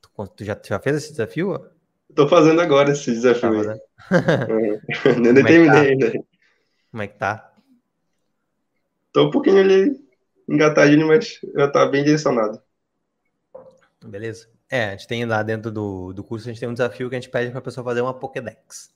[0.00, 1.64] tu, tu já, já fez esse desafio?
[2.10, 3.64] Estou fazendo agora esse desafio.
[3.64, 3.78] Tá
[4.50, 5.20] uhum.
[5.22, 5.80] Nem é terminei tá?
[5.80, 6.12] ainda.
[6.90, 7.52] Como é que tá?
[9.12, 10.07] Tô um pouquinho ali
[10.48, 12.60] engatadinho, mas já tá bem direcionado.
[14.04, 14.48] Beleza.
[14.70, 17.16] É, a gente tem lá dentro do, do curso, a gente tem um desafio que
[17.16, 18.94] a gente pede para a pessoa fazer uma Pokédex.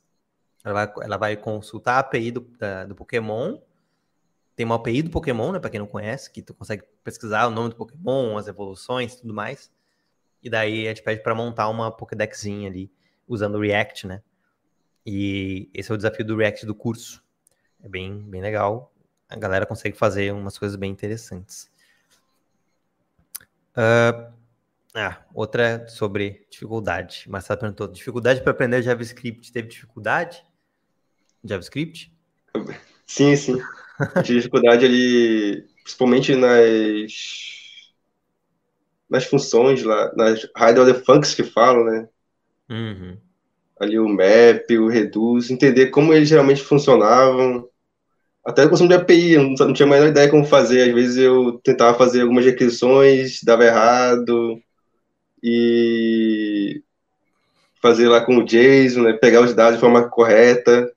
[0.65, 3.59] Ela vai, ela vai consultar a API do, da, do Pokémon.
[4.55, 5.59] Tem uma API do Pokémon, né?
[5.59, 9.33] Para quem não conhece, que tu consegue pesquisar o nome do Pokémon, as evoluções tudo
[9.35, 9.71] mais.
[10.43, 12.93] E daí a gente pede para montar uma Pokédexzinha ali,
[13.27, 14.23] usando o React, né?
[15.05, 17.25] E esse é o desafio do React do curso.
[17.83, 18.92] É bem, bem legal.
[19.33, 21.71] A galera consegue fazer umas coisas bem interessantes.
[23.75, 24.31] Uh,
[24.95, 27.25] ah, outra sobre dificuldade.
[27.29, 29.51] Marcelo perguntou: dificuldade para aprender JavaScript?
[29.51, 30.45] Teve dificuldade?
[31.43, 32.13] JavaScript?
[33.07, 33.59] Sim, sim.
[34.23, 37.13] Tive dificuldade ali, principalmente nas
[39.09, 42.09] nas funções lá, nas high order functions que falam, né?
[42.69, 43.19] Uhum.
[43.79, 47.69] Ali o map, o reduce, entender como eles geralmente funcionavam.
[48.45, 50.89] Até questão de API, eu não, tinha a menor ideia como fazer.
[50.89, 54.61] Às vezes eu tentava fazer algumas requisições, dava errado
[55.43, 56.83] e
[57.81, 60.93] fazer lá com o JSON, né, pegar os dados de forma correta.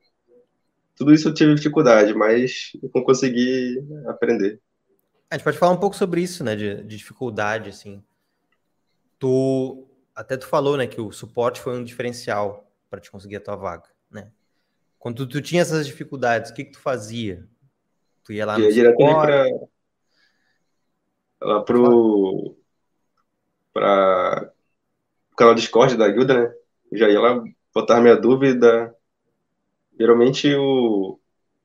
[0.95, 4.59] Tudo isso eu tive dificuldade, mas eu consegui aprender.
[5.29, 8.03] A gente pode falar um pouco sobre isso, né, de, de dificuldade, assim.
[9.19, 13.41] Tu, até tu falou, né, que o suporte foi um diferencial para te conseguir a
[13.41, 13.94] tua vaga, né?
[15.05, 17.47] Quando tu, tu tinha essas dificuldades, o que que tu fazia?
[18.23, 19.45] Tu ia lá no ia para
[21.39, 22.57] lá pro
[23.71, 24.51] para
[25.31, 26.53] o canal Discord da Guilda, né?
[26.91, 28.95] já ia lá botar minha dúvida.
[29.95, 31.19] Geralmente o.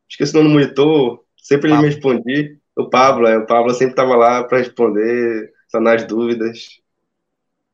[0.07, 1.87] Esqueci o nome do monitor, sempre Pablo.
[1.87, 2.59] ele me respondia.
[2.76, 6.79] O Pablo, é, o Pablo sempre estava lá para responder, sanar as dúvidas.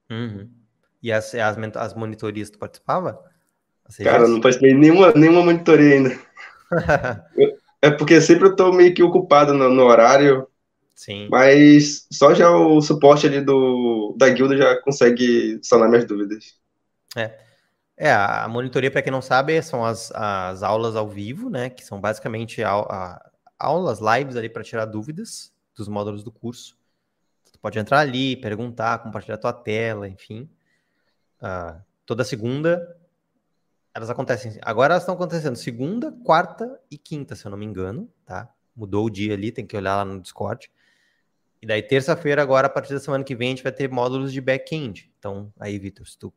[0.09, 0.49] Uhum.
[1.03, 3.21] E as, as, as monitorias, tu participava?
[4.03, 6.19] Cara, não participei nenhuma, nenhuma monitoria ainda.
[7.81, 10.49] é porque sempre eu estou meio que ocupado no, no horário.
[10.95, 11.29] Sim.
[11.31, 16.57] Mas só já o suporte ali do, da guilda já consegue sanar minhas dúvidas.
[17.17, 17.47] É.
[17.99, 21.71] É, a monitoria, para quem não sabe, são as, as aulas ao vivo, né?
[21.71, 26.77] Que são basicamente a, a, aulas, lives ali para tirar dúvidas dos módulos do curso.
[27.51, 30.49] Tu pode entrar ali, perguntar, compartilhar tua tela, enfim.
[31.41, 32.97] Uh, toda segunda,
[33.97, 34.53] elas acontecem.
[34.61, 38.47] Agora elas estão acontecendo segunda, quarta e quinta, se eu não me engano, tá?
[38.77, 40.71] Mudou o dia ali, tem que olhar lá no Discord.
[41.63, 44.35] E daí, terça-feira, agora, a partir da semana que vem, a gente vai ter módulos
[44.35, 45.11] de back-end.
[45.19, 46.31] Então, aí, Vitor, se tu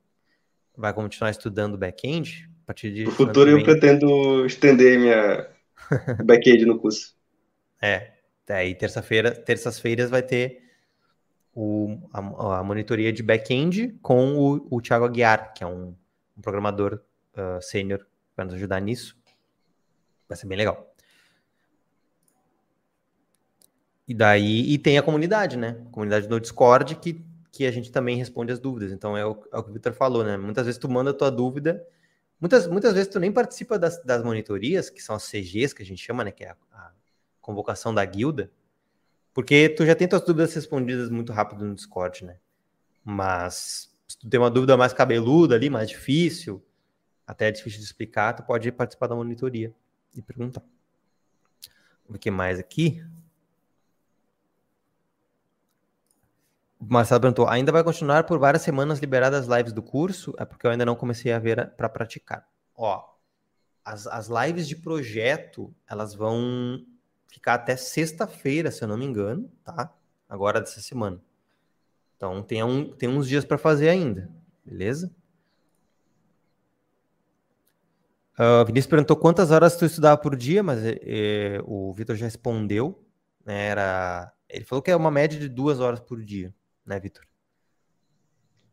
[0.76, 3.04] vai continuar estudando back-end, a partir de.
[3.04, 5.46] No futuro, eu pretendo estender minha
[6.24, 7.14] back-end no curso.
[7.82, 8.14] É.
[8.48, 10.64] Daí, terça-feira, terças-feiras vai ter
[11.54, 15.94] o, a, a monitoria de back-end com o, o Thiago Aguiar, que é um,
[16.38, 17.02] um programador
[17.36, 19.18] uh, sênior, vai nos ajudar nisso.
[20.28, 20.90] Vai ser bem legal.
[24.08, 25.84] E daí, e tem a comunidade, né?
[25.88, 28.92] A comunidade do Discord que, que a gente também responde as dúvidas.
[28.92, 30.36] Então é o, é o que o Victor falou, né?
[30.36, 31.86] Muitas vezes tu manda a tua dúvida,
[32.40, 35.86] muitas, muitas vezes tu nem participa das, das monitorias, que são as CGs que a
[35.86, 36.32] gente chama, né?
[36.32, 36.92] Que é a, a
[37.40, 38.52] convocação da guilda,
[39.32, 42.38] porque tu já tem tuas dúvidas respondidas muito rápido no Discord, né?
[43.04, 46.66] Mas se tu tem uma dúvida mais cabeluda ali, mais difícil,
[47.30, 49.72] até é difícil de explicar, tu pode participar da monitoria
[50.16, 50.64] e perguntar.
[52.08, 53.06] O que mais aqui?
[56.80, 60.34] Marcelo perguntou: ainda vai continuar por várias semanas liberadas as lives do curso?
[60.40, 62.50] É porque eu ainda não comecei a ver para praticar.
[62.76, 63.08] Ó,
[63.86, 66.84] as, as lives de projeto, elas vão
[67.28, 69.94] ficar até sexta-feira, se eu não me engano, tá?
[70.28, 71.22] Agora dessa semana.
[72.18, 74.32] Então tem, um, tem uns dias para fazer ainda,
[74.66, 75.14] beleza?
[78.40, 83.04] Uh, Vinícius perguntou quantas horas tu estudava por dia, mas é, o Vitor já respondeu.
[83.46, 86.54] Né, era, ele falou que é uma média de duas horas por dia
[86.90, 87.24] né, Vitor?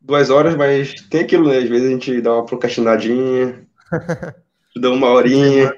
[0.01, 1.59] Duas horas, mas tem aquilo, né?
[1.59, 3.67] Às vezes a gente dá uma procrastinadinha,
[4.75, 5.71] dá uma horinha.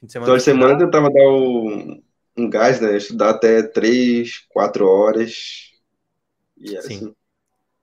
[0.00, 2.02] Fim de semana, Toda semana eu tentava dar um,
[2.36, 2.96] um gás, né?
[2.96, 5.72] Estudar até três, quatro horas.
[6.58, 6.78] E Sim.
[6.78, 7.14] Assim.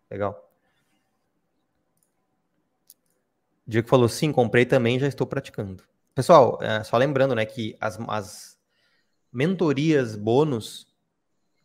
[0.09, 0.50] Legal.
[3.71, 5.83] Diego falou, sim, comprei também, já estou praticando.
[6.13, 8.57] Pessoal, é, só lembrando, né, que as, as
[9.31, 10.91] mentorias bônus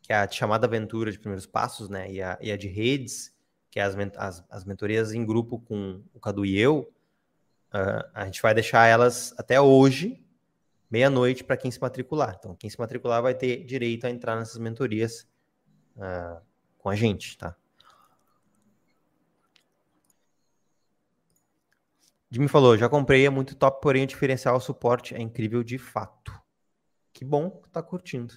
[0.07, 2.09] que é a chamada aventura de primeiros passos, né?
[2.09, 3.35] E a, e a de redes,
[3.69, 6.89] que é as, as, as mentorias em grupo com o Cadu e eu.
[7.73, 10.23] Uh, a gente vai deixar elas até hoje,
[10.89, 12.37] meia-noite, para quem se matricular.
[12.39, 15.27] Então, quem se matricular vai ter direito a entrar nessas mentorias
[15.97, 16.41] uh,
[16.77, 17.53] com a gente, tá?
[22.29, 25.77] Jimmy falou, já comprei, é muito top, porém o diferencial o suporte é incrível de
[25.77, 26.31] fato.
[27.13, 28.33] Que bom que tá curtindo.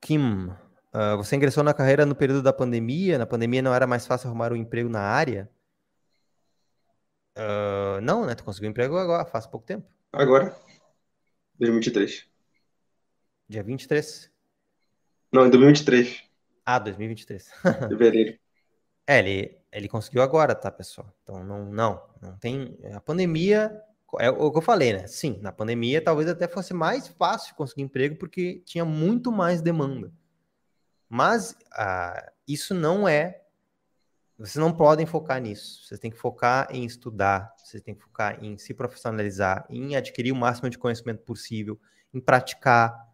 [0.00, 3.18] Kim, uh, você ingressou na carreira no período da pandemia?
[3.18, 5.50] Na pandemia não era mais fácil arrumar um emprego na área?
[7.36, 8.34] Uh, não, né?
[8.34, 9.88] Tu conseguiu um emprego agora, faz pouco tempo.
[10.12, 10.56] Agora.
[11.58, 12.28] 2023.
[13.48, 14.30] Dia 23?
[15.32, 16.22] Não, em 2023.
[16.64, 17.50] Ah, 2023.
[17.88, 18.38] Fevereiro.
[19.06, 21.12] É, ele, ele conseguiu agora, tá, pessoal?
[21.22, 22.78] Então, não, não, não tem.
[22.92, 23.80] A pandemia,
[24.18, 25.06] é o que eu falei, né?
[25.06, 30.12] Sim, na pandemia talvez até fosse mais fácil conseguir emprego porque tinha muito mais demanda.
[31.08, 33.44] Mas ah, isso não é
[34.36, 35.84] vocês não podem focar nisso.
[35.84, 40.32] Vocês têm que focar em estudar, vocês têm que focar em se profissionalizar, em adquirir
[40.32, 41.78] o máximo de conhecimento possível,
[42.12, 43.08] em praticar.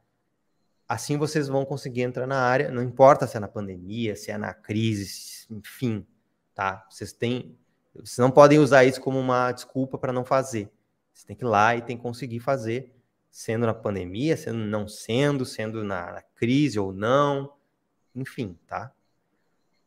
[0.88, 4.38] Assim vocês vão conseguir entrar na área, não importa se é na pandemia, se é
[4.38, 6.06] na crise, enfim,
[6.54, 6.86] tá?
[6.88, 7.58] Vocês têm,
[7.94, 10.70] vocês não podem usar isso como uma desculpa para não fazer.
[11.12, 12.94] Vocês têm que ir lá e tem que conseguir fazer,
[13.30, 17.52] sendo na pandemia, sendo não sendo, sendo na, na crise ou não,
[18.14, 18.92] enfim, tá?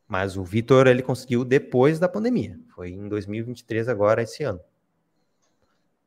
[0.08, 2.60] Mas o Vitor ele conseguiu depois da pandemia.
[2.76, 4.60] Foi em 2023 agora esse ano.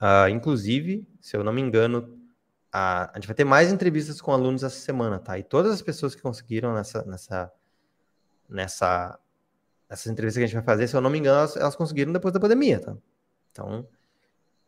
[0.00, 2.20] Uh, inclusive, se eu não me engano,
[2.70, 5.38] a, a, gente vai ter mais entrevistas com alunos essa semana, tá?
[5.38, 7.52] E todas as pessoas que conseguiram nessa nessa
[8.48, 9.18] nessa
[9.88, 12.12] essas entrevistas que a gente vai fazer, se eu não me engano, elas, elas conseguiram
[12.12, 12.96] depois da pandemia, tá?
[13.52, 13.86] Então,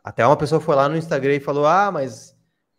[0.02, 2.38] até uma pessoa foi lá no Instagram e falou: "Ah, mas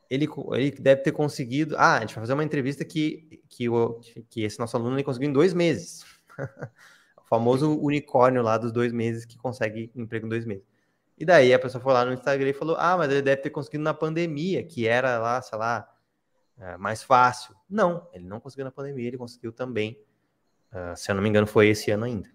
[0.09, 1.75] ele, ele deve ter conseguido.
[1.77, 3.99] Ah, a gente vai fazer uma entrevista que, que, o,
[4.29, 6.03] que esse nosso aluno ele conseguiu em dois meses
[7.17, 10.63] o famoso unicórnio lá dos dois meses que consegue emprego em dois meses.
[11.17, 13.49] E daí a pessoa foi lá no Instagram e falou: Ah, mas ele deve ter
[13.51, 15.87] conseguido na pandemia, que era lá, sei lá,
[16.57, 17.55] é, mais fácil.
[17.69, 19.99] Não, ele não conseguiu na pandemia, ele conseguiu também.
[20.71, 22.29] Uh, se eu não me engano, foi esse ano ainda.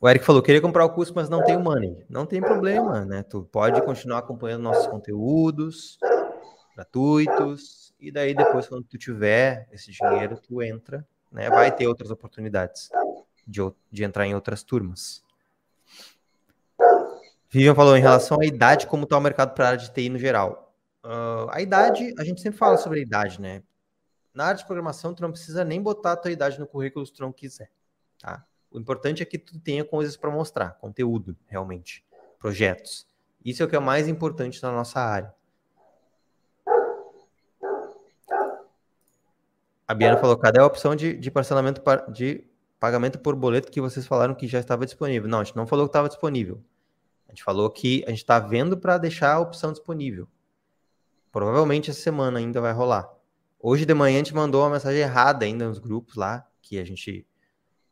[0.00, 2.04] O Eric falou: queria comprar o curso, mas não tenho money.
[2.08, 3.22] Não tem problema, né?
[3.22, 5.98] Tu pode continuar acompanhando nossos conteúdos
[6.76, 11.48] gratuitos e daí depois, quando tu tiver esse dinheiro, tu entra, né?
[11.48, 12.90] Vai ter outras oportunidades
[13.46, 13.60] de,
[13.90, 15.24] de entrar em outras turmas.
[17.48, 20.10] Vivian falou em relação à idade, como está o mercado para a área de TI
[20.10, 20.74] no geral.
[21.02, 23.62] Uh, a idade, a gente sempre fala sobre a idade, né?
[24.36, 27.10] Na área de programação, tu não precisa nem botar a tua idade no currículo se
[27.10, 27.70] tu não quiser,
[28.20, 28.44] tá?
[28.70, 32.04] O importante é que tu tenha coisas para mostrar, conteúdo, realmente,
[32.38, 33.08] projetos.
[33.42, 35.34] Isso é o que é mais importante na nossa área.
[39.88, 41.80] A Biana falou: cadê a opção de, de parcelamento
[42.12, 42.44] de
[42.78, 45.30] pagamento por boleto que vocês falaram que já estava disponível?
[45.30, 46.62] Não, a gente não falou que estava disponível.
[47.26, 50.28] A gente falou que a gente está vendo para deixar a opção disponível.
[51.32, 53.15] Provavelmente essa semana ainda vai rolar.
[53.68, 56.84] Hoje de manhã a gente mandou uma mensagem errada ainda nos grupos lá, que a
[56.84, 57.26] gente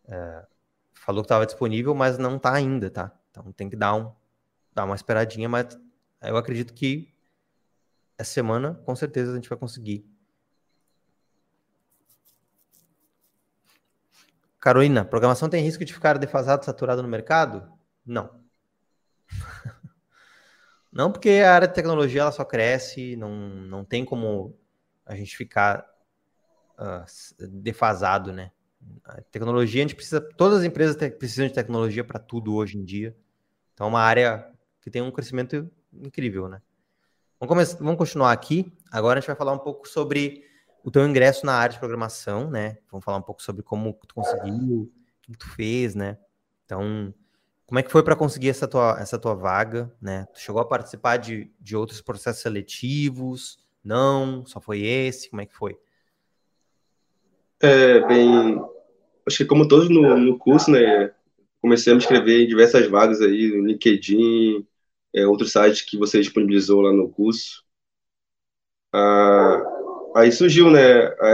[0.07, 0.47] é,
[0.93, 3.11] falou que estava disponível, mas não está ainda, tá?
[3.29, 4.13] Então tem que dar, um,
[4.73, 5.77] dar uma esperadinha, mas
[6.23, 7.13] eu acredito que
[8.17, 10.09] essa semana, com certeza, a gente vai conseguir
[14.61, 17.69] Carolina, programação tem risco de ficar defasado, saturado no mercado?
[18.07, 18.31] Não.
[20.93, 24.57] não, porque a área de tecnologia ela só cresce, não, não tem como
[25.07, 25.87] a gente ficar
[26.79, 28.51] uh, defasado, né?
[29.05, 32.85] A tecnologia, a gente precisa, todas as empresas precisam de tecnologia para tudo hoje em
[32.85, 33.17] dia.
[33.73, 36.61] Então, é uma área que tem um crescimento incrível, né?
[37.41, 38.73] Vamos, começar, vamos continuar aqui.
[38.91, 40.45] Agora a gente vai falar um pouco sobre
[40.85, 42.79] o teu ingresso na área de programação, né?
[42.91, 44.93] Vamos falar um pouco sobre como tu conseguiu,
[45.29, 46.19] o que tu fez, né?
[46.65, 47.13] Então,
[47.67, 50.27] como é que foi para conseguir essa tua, essa tua vaga, né?
[50.35, 53.64] Tu chegou a participar de, de outros processos seletivos?
[53.85, 54.45] Não?
[54.47, 55.31] Só foi esse?
[55.31, 55.77] Como é que foi?
[57.63, 58.61] É, bem,
[59.27, 61.13] acho que como todos no, no curso, né?
[61.61, 64.67] Comecei a me inscrever em diversas vagas aí, no LinkedIn,
[65.15, 67.65] é, outros sites que você disponibilizou lá no curso.
[68.93, 69.63] Ah,
[70.17, 70.81] Aí surgiu, né,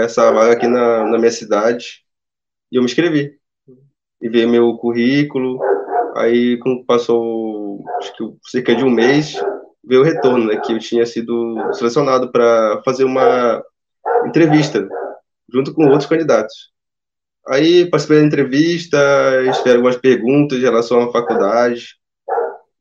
[0.04, 2.02] essa vaga aqui na, na minha cidade
[2.72, 3.38] e eu me inscrevi.
[4.22, 5.60] Enviei meu currículo,
[6.16, 9.34] aí quando passou acho que cerca de um mês,
[9.84, 13.62] veio o retorno, né, que eu tinha sido selecionado para fazer uma
[14.26, 14.86] entrevista
[15.52, 16.70] junto com outros candidatos.
[17.48, 18.98] Aí participei da entrevista,
[19.57, 21.96] fizeram algumas perguntas em relação à faculdade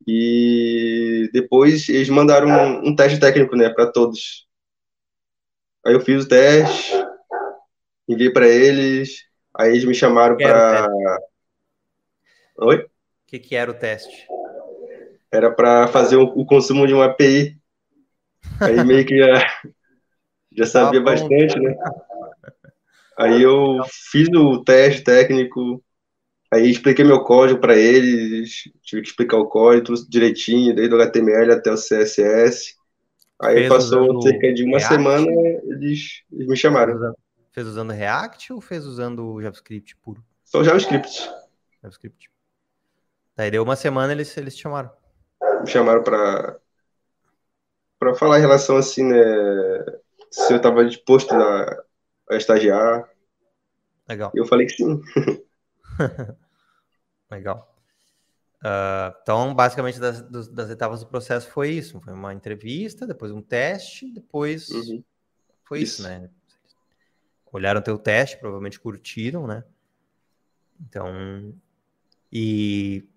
[0.06, 4.48] e depois eles mandaram um, um teste técnico, né, para todos
[5.84, 6.92] Aí eu fiz o teste,
[8.06, 9.24] enviei para eles,
[9.56, 10.86] aí eles me chamaram para.
[12.58, 12.76] Oi?
[12.76, 12.90] O
[13.26, 14.26] que, que era o teste?
[15.32, 17.56] Era para fazer o, o, consumo de uma API.
[18.60, 19.46] Aí meio que já,
[20.52, 21.74] já sabia tá bastante, né?
[23.18, 25.82] Aí eu fiz o teste técnico,
[26.52, 31.00] Aí expliquei meu código para eles, tive que explicar o código tudo direitinho, desde o
[31.00, 32.74] HTML até o CSS.
[33.40, 34.94] Aí Fez passou cerca de uma React?
[34.94, 35.30] semana,
[35.64, 36.92] eles, eles me chamaram.
[36.92, 37.16] Fez usando,
[37.52, 40.24] fez usando React ou fez usando JavaScript puro?
[40.44, 41.30] Só JavaScript.
[41.80, 42.28] JavaScript.
[43.36, 44.90] Daí deu uma semana eles, eles te chamaram.
[45.40, 46.58] Me chamaram para
[47.98, 49.16] para falar em relação assim, né,
[50.30, 51.82] se eu estava disposto a,
[52.30, 53.08] a estagiar.
[54.08, 54.32] Legal.
[54.34, 55.00] E eu falei que sim.
[57.30, 57.66] Legal.
[58.62, 62.00] Ah, então, basicamente, das, das etapas do processo foi isso.
[62.00, 65.04] Foi uma entrevista, depois um teste, depois Uhum.
[65.64, 66.08] foi isso, Isso.
[66.08, 66.30] né?
[67.52, 69.62] Olharam teu teste, provavelmente curtiram, né?
[70.80, 71.54] Então,
[72.32, 73.08] e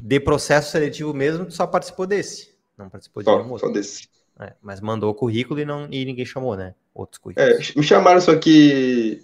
[0.00, 2.54] de processo seletivo mesmo, só participou desse.
[2.76, 3.68] Não participou de nenhum Só, outro.
[3.68, 4.08] só desse.
[4.38, 6.74] É, mas mandou o currículo e, não, e ninguém chamou, né?
[6.94, 7.74] Outros É, currículos.
[7.74, 9.20] me chamaram, só que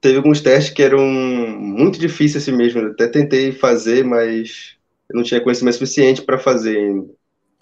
[0.00, 2.80] teve alguns testes que eram muito difíceis assim mesmo.
[2.80, 4.76] Eu até tentei fazer, mas
[5.10, 7.08] eu não tinha conhecimento suficiente para fazer ainda.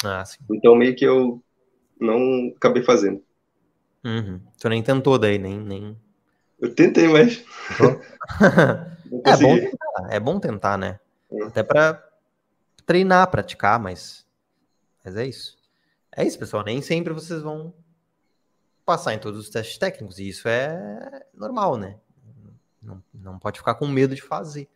[0.05, 0.39] Ah, sim.
[0.51, 1.43] Então, meio que eu
[2.01, 3.23] não acabei fazendo.
[4.05, 4.41] Uhum.
[4.59, 5.59] Tu nem tentou daí, nem.
[5.61, 5.97] nem...
[6.61, 7.45] Eu tentei, mas
[9.25, 11.01] É bom tentar, é bom tentar, né?
[11.31, 11.43] É.
[11.45, 12.03] Até pra
[12.87, 14.27] treinar, praticar, mas,
[15.05, 15.57] mas é isso.
[16.17, 16.65] É isso, pessoal.
[16.65, 17.73] Nem sempre vocês vão
[18.85, 21.97] passar em todos os testes técnicos, e isso é normal, né?
[22.83, 24.69] Não, não pode ficar com medo de fazer.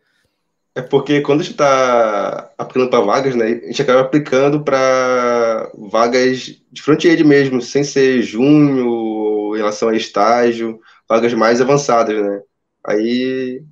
[0.74, 5.70] É porque quando a gente está aplicando para vagas, né, a gente acaba aplicando para
[5.74, 12.42] vagas de front-end mesmo, sem ser júnior, em relação a estágio, vagas mais avançadas, né?
[12.84, 13.62] Aí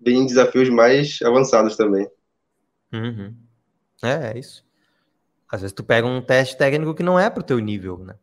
[0.00, 2.08] vem desafios mais avançados também.
[2.92, 3.36] Uhum.
[4.02, 4.64] É, é isso.
[5.50, 8.16] Às vezes tu pega um teste técnico que não é pro teu nível, né?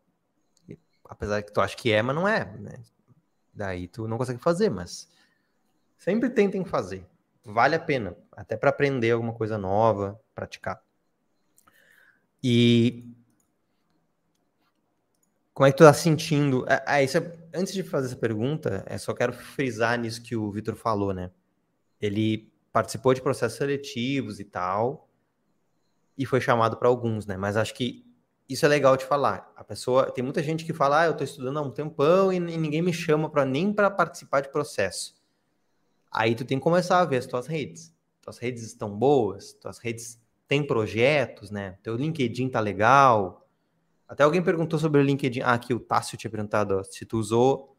[1.08, 2.84] Apesar que tu acha que é, mas não é, né?
[3.54, 5.10] Daí tu não consegue fazer, mas
[5.98, 7.06] sempre tentem fazer.
[7.44, 10.82] Vale a pena, até para aprender alguma coisa nova, praticar.
[12.44, 13.04] E
[15.54, 16.66] como é que tu tá sentindo?
[16.86, 20.52] Ah, isso é- Antes de fazer essa pergunta, é só quero frisar nisso que o
[20.52, 21.32] Vitor falou, né?
[22.02, 25.10] Ele participou de processos seletivos e tal,
[26.18, 27.38] e foi chamado para alguns, né?
[27.38, 28.06] Mas acho que
[28.50, 29.50] isso é legal de falar.
[29.56, 32.36] A pessoa tem muita gente que fala, ah, eu tô estudando há um tempão e,
[32.36, 35.16] e ninguém me chama para nem para participar de processo.
[36.12, 37.96] Aí tu tem que começar a ver as tuas redes.
[38.22, 41.78] Tuas redes estão boas, tuas redes têm projetos, né?
[41.82, 43.48] Teu LinkedIn tá legal.
[44.06, 45.44] Até alguém perguntou sobre o LinkedIn.
[45.44, 47.75] Ah, aqui o Tássio tinha perguntado ó, se tu usou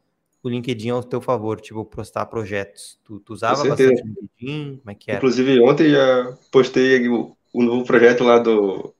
[0.47, 2.99] o LinkedIn ao teu favor, tipo, postar projetos.
[3.03, 4.77] Tu, tu usava bastante o LinkedIn?
[4.77, 5.17] Como é que era?
[5.17, 8.93] Inclusive, ontem já postei o, o novo projeto lá do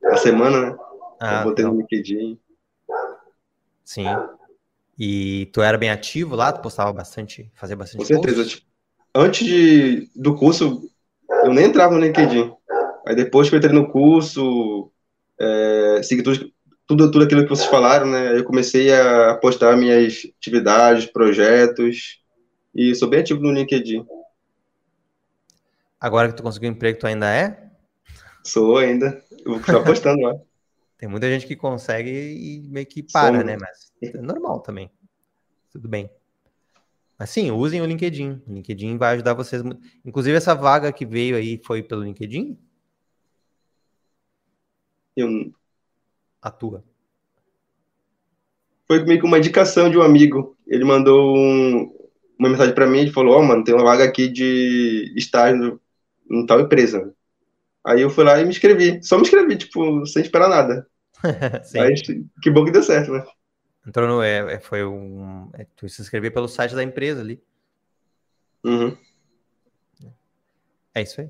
[0.00, 0.76] da semana, né?
[1.20, 1.74] Ah, eu botei legal.
[1.74, 2.38] no LinkedIn.
[3.84, 4.06] Sim.
[4.98, 6.52] E tu era bem ativo lá?
[6.52, 8.44] Tu postava bastante, fazia bastante Com certeza.
[8.44, 8.66] Tipo,
[9.14, 10.82] antes de, do curso,
[11.44, 12.52] eu nem entrava no LinkedIn.
[13.06, 14.90] Aí depois que eu entrei no curso,
[15.38, 16.50] é, segui tudo,
[16.86, 18.38] tudo, tudo aquilo que vocês falaram, né?
[18.38, 22.22] Eu comecei a postar minhas atividades, projetos,
[22.74, 24.06] e sou bem ativo no LinkedIn.
[26.00, 27.70] Agora que tu conseguiu um emprego, tu ainda é?
[28.44, 29.22] Sou ainda.
[29.44, 30.34] Eu vou continuar postando lá.
[30.98, 33.56] Tem muita gente que consegue e meio que para, né?
[33.58, 34.90] Mas é normal também.
[35.70, 36.08] Tudo bem.
[37.18, 38.42] Mas sim, usem o LinkedIn.
[38.46, 39.62] O LinkedIn vai ajudar vocês.
[40.04, 42.58] Inclusive, essa vaga que veio aí foi pelo LinkedIn?
[45.14, 45.28] Eu,
[46.46, 46.84] A tua.
[48.86, 50.56] foi meio que uma indicação de um amigo.
[50.64, 51.92] Ele mandou um-
[52.38, 55.80] uma mensagem para mim e falou: Ó, mano, tem uma vaga aqui de estágio
[56.30, 57.12] em tal empresa.
[57.84, 59.02] Aí eu fui lá e me inscrevi.
[59.02, 60.86] Só me inscrevi, tipo, sem esperar nada.
[61.74, 62.02] Mas
[62.40, 63.24] que bom que deu certo, né?
[63.84, 64.22] Entrou no.
[64.22, 65.50] É, é, foi um.
[65.54, 67.42] é, tu se inscreveu pelo site da empresa ali.
[68.64, 68.96] Uhum.
[70.94, 71.28] É isso aí.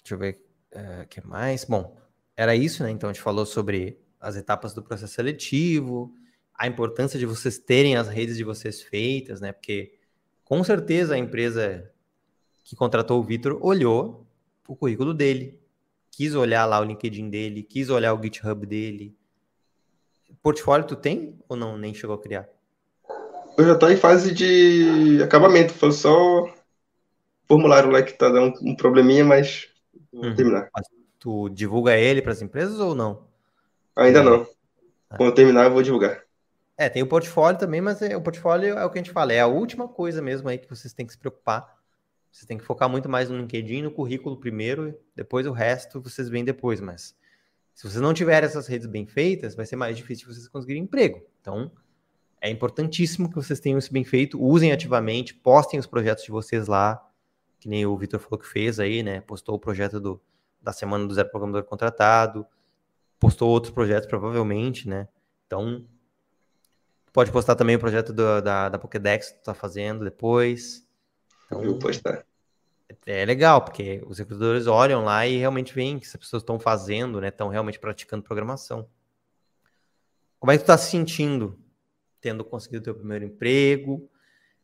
[0.00, 1.64] Deixa eu ver o que mais.
[1.64, 1.96] Bom,
[2.36, 2.90] era isso, né?
[2.90, 6.12] Então a gente falou sobre as etapas do processo seletivo,
[6.54, 9.52] a importância de vocês terem as redes de vocês feitas, né?
[9.52, 9.94] Porque
[10.44, 11.90] com certeza a empresa
[12.64, 14.26] que contratou o Vitor olhou
[14.66, 15.58] o currículo dele,
[16.10, 19.16] quis olhar lá o LinkedIn dele, quis olhar o GitHub dele.
[20.42, 21.78] Portfólio tu tem ou não?
[21.78, 22.48] Nem chegou a criar?
[23.56, 25.72] Eu já tô em fase de acabamento.
[25.72, 26.48] Foi só
[27.46, 29.68] formulário lá que tá dando um probleminha, mas
[30.12, 30.34] vou Uhum.
[30.34, 30.68] terminar.
[31.18, 33.26] Tu divulga ele para as empresas ou não?
[33.96, 34.22] Ainda É.
[34.22, 34.46] não.
[35.10, 36.22] Quando eu terminar, eu vou divulgar.
[36.76, 39.32] É, tem o portfólio também, mas é- o portfólio é o que a gente fala,
[39.32, 41.76] é a última coisa mesmo aí que vocês têm que se preocupar.
[42.30, 46.28] Vocês têm que focar muito mais no LinkedIn, no currículo primeiro, depois o resto vocês
[46.28, 47.16] veem depois, mas
[47.74, 51.20] se vocês não tiverem essas redes bem feitas, vai ser mais difícil vocês conseguirem emprego.
[51.40, 51.72] Então,
[52.40, 56.68] é importantíssimo que vocês tenham isso bem feito, usem ativamente, postem os projetos de vocês
[56.68, 57.04] lá,
[57.58, 59.20] que nem o Vitor falou que fez aí, né?
[59.20, 60.20] Postou o projeto do,
[60.60, 62.46] da semana do Zero Programador Contratado,
[63.18, 65.08] postou outros projetos provavelmente, né?
[65.46, 65.84] Então,
[67.12, 70.86] pode postar também o projeto do, da, da Pokédex que tu tá fazendo depois.
[71.46, 72.24] Então, Eu vou postar.
[73.04, 77.20] É legal, porque os recrutadores olham lá e realmente veem que as pessoas estão fazendo,
[77.20, 77.28] né?
[77.28, 78.88] Estão realmente praticando programação.
[80.38, 81.58] Como é que tu tá se sentindo
[82.20, 84.08] tendo conseguido teu primeiro emprego?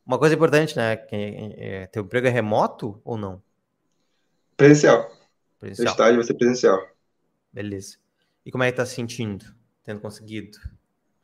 [0.07, 0.97] Uma coisa importante, né?
[0.97, 1.17] Que,
[1.57, 3.43] é, teu emprego é remoto ou não?
[4.57, 5.11] Presencial.
[5.59, 5.89] Presencial.
[5.89, 6.89] O estágio vai ser presencial.
[7.53, 7.97] Beleza.
[8.45, 9.45] E como é que tá se sentindo,
[9.83, 10.59] tendo conseguido?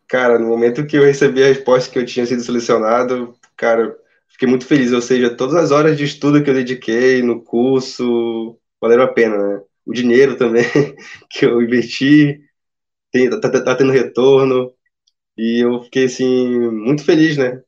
[0.09, 3.97] Cara, no momento que eu recebi a resposta que eu tinha sido selecionado, cara,
[4.29, 4.93] fiquei muito feliz.
[4.93, 9.37] Ou seja, todas as horas de estudo que eu dediquei no curso valeram a pena,
[9.37, 9.63] né?
[9.85, 10.65] O dinheiro também
[11.29, 12.41] que eu investi,
[13.13, 14.73] tem, tá, tá, tá tendo retorno.
[15.37, 17.63] E eu fiquei, assim, muito feliz, né?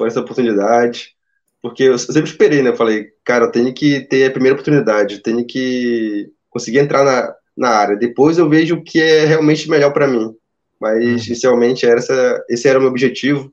[0.00, 1.14] Por essa oportunidade.
[1.60, 2.70] Porque eu sempre esperei, né?
[2.70, 7.34] Eu falei, cara, eu tenho que ter a primeira oportunidade, tenho que conseguir entrar na,
[7.54, 7.96] na área.
[7.96, 10.34] Depois eu vejo o que é realmente melhor para mim.
[10.80, 11.26] Mas, hum.
[11.26, 13.52] inicialmente, essa, esse era o meu objetivo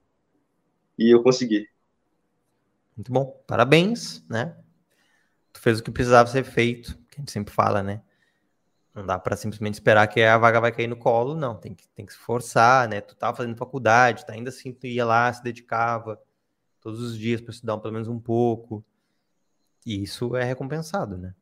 [0.98, 1.68] e eu consegui.
[2.96, 3.44] Muito bom.
[3.46, 4.56] Parabéns, né?
[5.52, 8.02] Tu fez o que precisava ser feito, que a gente sempre fala, né?
[8.96, 11.56] Não dá para simplesmente esperar que a vaga vai cair no colo, não.
[11.56, 13.02] Tem que, tem que se forçar, né?
[13.02, 14.32] Tu tava fazendo faculdade, tá?
[14.32, 16.18] ainda assim tu ia lá, se dedicava
[16.88, 18.82] todos os dias para estudar pelo menos um pouco.
[19.86, 21.36] E isso é recompensado, né?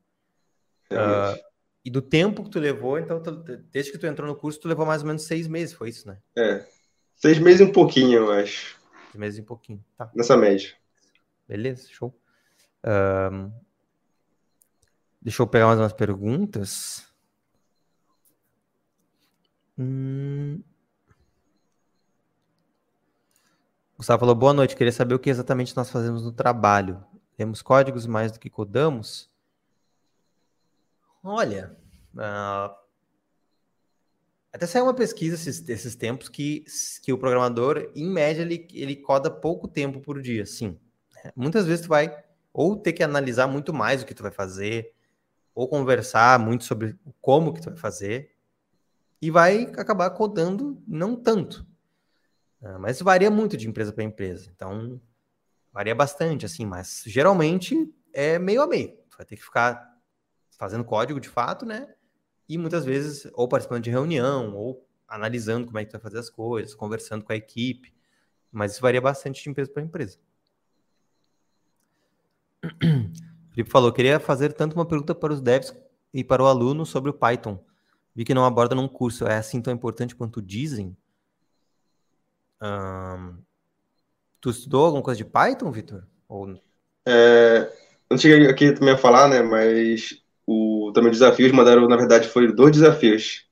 [0.92, 1.40] Uh,
[1.84, 3.32] e do tempo que tu levou, então, tu,
[3.72, 6.08] desde que tu entrou no curso, tu levou mais ou menos seis meses, foi isso,
[6.08, 6.18] né?
[6.36, 6.66] É.
[7.16, 8.76] Seis meses e um pouquinho, eu acho.
[9.12, 10.10] Seis meses e um pouquinho, tá.
[10.16, 10.74] Nessa média.
[11.48, 12.20] Beleza, show.
[12.84, 13.52] Um,
[15.22, 17.08] deixa eu pegar mais umas perguntas.
[19.78, 20.60] Hum...
[23.98, 27.02] Gustavo falou, boa noite, queria saber o que exatamente nós fazemos no trabalho.
[27.38, 29.30] Temos códigos mais do que codamos?
[31.24, 31.76] Olha,
[32.14, 32.76] uh,
[34.52, 36.66] até saiu uma pesquisa esses, esses tempos que,
[37.04, 40.78] que o programador, em média, ele, ele coda pouco tempo por dia, sim.
[41.34, 42.24] Muitas vezes tu vai
[42.54, 44.94] ou ter que analisar muito mais o que tu vai fazer,
[45.54, 48.36] ou conversar muito sobre como que tu vai fazer,
[49.22, 51.66] e vai acabar codando não tanto.
[52.66, 54.52] Uh, mas varia muito de empresa para empresa.
[54.56, 55.00] Então,
[55.72, 58.98] varia bastante, assim, mas geralmente é meio a meio.
[59.08, 59.96] Tu vai ter que ficar
[60.58, 61.94] fazendo código de fato, né?
[62.50, 66.18] E muitas vezes ou participando de reunião, ou analisando como é que tu vai fazer
[66.18, 67.94] as coisas, conversando com a equipe.
[68.52, 70.18] Mas isso varia bastante de empresa para empresa.
[73.52, 75.76] Felipe falou, queria fazer tanto uma pergunta para os devs
[76.12, 77.64] e para o aluno sobre o Python.
[78.16, 79.28] Vi que não aborda num curso.
[79.28, 80.98] É assim tão importante quanto dizem?
[84.42, 86.04] Tu estudou alguma coisa de Python, Vitor?
[86.28, 86.60] Ou...
[87.06, 87.72] É,
[88.10, 89.42] não cheguei aqui também a falar, né?
[89.42, 93.46] Mas o também desafios mandaram, na verdade, foi dois desafios,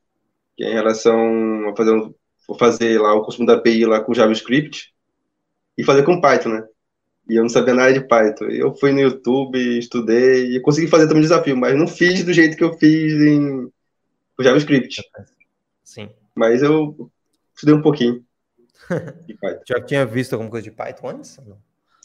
[0.56, 2.14] que é em relação a fazer um,
[2.58, 4.94] fazer lá o curso da API lá com JavaScript
[5.78, 6.68] e fazer com Python, né?
[7.30, 8.46] E eu não sabia nada de Python.
[8.46, 12.34] Eu fui no YouTube, estudei e consegui fazer também o desafio, mas não fiz do
[12.34, 13.72] jeito que eu fiz em
[14.36, 15.02] com JavaScript.
[15.84, 16.10] Sim.
[16.36, 17.10] Mas eu
[17.56, 18.24] estudei um pouquinho.
[19.68, 21.38] Já tinha visto alguma coisa de Python antes?
[21.46, 21.58] Não?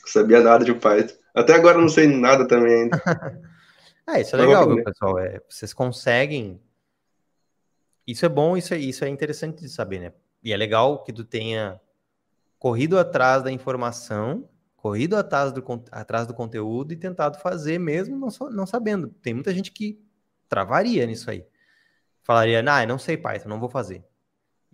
[0.09, 1.15] sabia nada de Python.
[1.35, 3.03] Até agora não sei nada também ainda.
[4.07, 5.19] Ah, isso é legal, viu, pessoal?
[5.19, 6.61] É, vocês conseguem.
[8.07, 10.13] Isso é bom, isso é, isso é interessante de saber, né?
[10.43, 11.81] E é legal que tu tenha
[12.59, 15.63] corrido atrás da informação, corrido atrás do,
[15.93, 19.09] atrás do conteúdo e tentado fazer mesmo não, não sabendo.
[19.23, 20.01] Tem muita gente que
[20.49, 21.45] travaria nisso aí.
[22.23, 24.05] Falaria, ah, não sei Python, não vou fazer.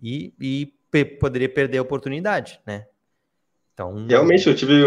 [0.01, 2.85] E, e poderia perder a oportunidade, né?
[3.73, 4.05] Então...
[4.07, 4.83] Realmente, eu tive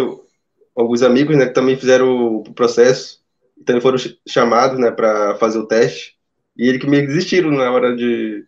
[0.75, 3.19] alguns amigos né, que também fizeram o processo
[3.61, 6.17] então foram chamados, né, para fazer o teste.
[6.57, 8.47] E ele que meio que desistiram na hora de,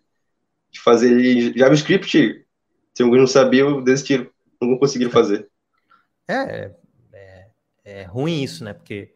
[0.71, 2.47] de fazer JavaScript.
[2.95, 4.29] Se alguns não sabiam, desistiram.
[4.61, 5.49] Não conseguiram fazer.
[6.29, 6.73] É,
[7.13, 7.47] é,
[7.85, 8.73] é ruim isso, né?
[8.73, 9.13] Porque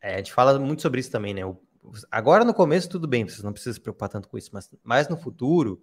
[0.00, 1.44] é, a gente fala muito sobre isso também, né?
[1.44, 1.60] O,
[2.10, 5.08] agora no começo tudo bem, vocês não precisam se preocupar tanto com isso, mas mais
[5.08, 5.82] no futuro,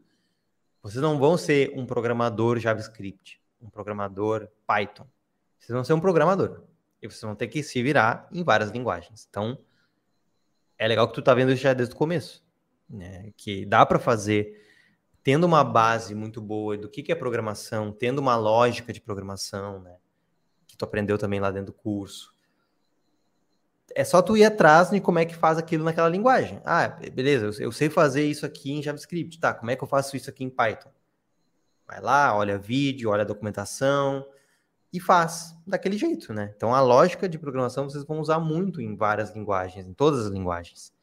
[0.81, 5.07] vocês não vão ser um programador JavaScript, um programador Python.
[5.59, 6.63] Vocês vão ser um programador.
[7.01, 9.27] E vocês vão ter que se virar em várias linguagens.
[9.29, 9.57] Então,
[10.77, 12.43] é legal que tu tá vendo isso já desde o começo.
[12.89, 13.31] Né?
[13.37, 14.59] Que dá para fazer
[15.23, 19.79] tendo uma base muito boa do que, que é programação, tendo uma lógica de programação,
[19.81, 19.97] né?
[20.67, 22.30] Que tu aprendeu também lá dentro do curso.
[23.95, 26.61] É só tu ir atrás de como é que faz aquilo naquela linguagem.
[26.65, 29.39] Ah, beleza, eu sei fazer isso aqui em JavaScript.
[29.39, 30.89] Tá, como é que eu faço isso aqui em Python?
[31.87, 34.25] Vai lá, olha vídeo, olha a documentação
[34.93, 36.53] e faz daquele jeito, né?
[36.55, 40.31] Então a lógica de programação vocês vão usar muito em várias linguagens, em todas as
[40.31, 40.93] linguagens.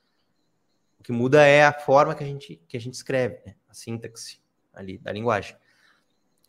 [0.99, 3.55] O que muda é a forma que a gente, que a gente escreve, né?
[3.69, 4.41] a sintaxe
[4.73, 5.57] ali da linguagem.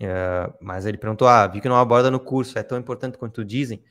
[0.01, 3.43] Uh, mas ele perguntou, ah, vi que não aborda no curso, é tão importante quanto
[3.43, 3.83] dizem.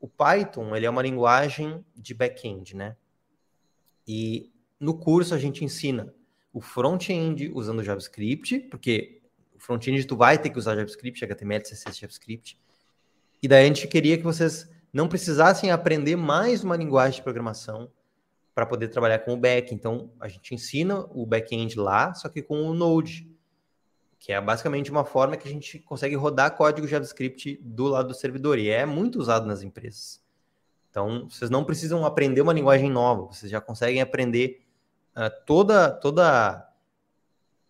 [0.00, 2.96] O Python, ele é uma linguagem de back-end, né?
[4.06, 6.14] E no curso a gente ensina
[6.52, 9.22] o front-end usando JavaScript, porque
[9.54, 12.58] o front-end tu vai ter que usar JavaScript, HTML, CSS, JavaScript.
[13.42, 17.90] E daí a gente queria que vocês não precisassem aprender mais uma linguagem de programação
[18.54, 19.74] para poder trabalhar com o back.
[19.74, 23.30] Então a gente ensina o back-end lá, só que com o Node,
[24.18, 28.14] que é basicamente uma forma que a gente consegue rodar código JavaScript do lado do
[28.14, 30.20] servidor e é muito usado nas empresas.
[30.90, 34.66] Então vocês não precisam aprender uma linguagem nova, vocês já conseguem aprender
[35.16, 36.66] uh, toda toda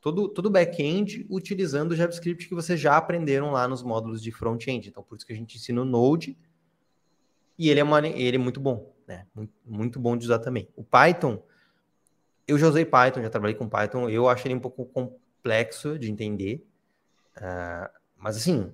[0.00, 4.88] todo todo back-end utilizando o JavaScript que vocês já aprenderam lá nos módulos de front-end.
[4.88, 6.38] Então por isso que a gente ensina o Node
[7.58, 9.26] e ele é uma, ele é muito bom, né?
[9.34, 10.68] Muito, muito bom de usar também.
[10.74, 11.42] O Python
[12.46, 14.86] eu já usei Python, já trabalhei com Python, eu acho ele um pouco
[15.38, 16.66] complexo de entender.
[17.36, 18.72] Uh, mas assim,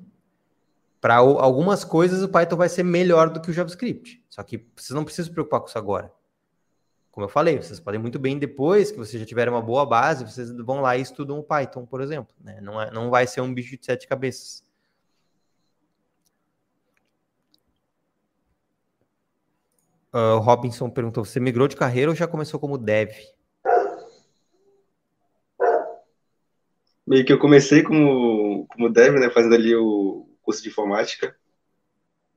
[1.01, 4.23] para algumas coisas o Python vai ser melhor do que o JavaScript.
[4.29, 6.12] Só que vocês não precisam se preocupar com isso agora.
[7.11, 10.25] Como eu falei, vocês podem muito bem depois que vocês já tiverem uma boa base,
[10.25, 12.35] vocês vão lá e estudam o Python, por exemplo.
[12.41, 12.61] Né?
[12.61, 14.65] Não, é, não vai ser um bicho de sete cabeças.
[20.12, 23.11] Uh, Robinson perguntou: você migrou de carreira ou já começou como dev?
[27.07, 31.37] Meio que eu comecei como, como dev, né, fazendo ali o curso de informática.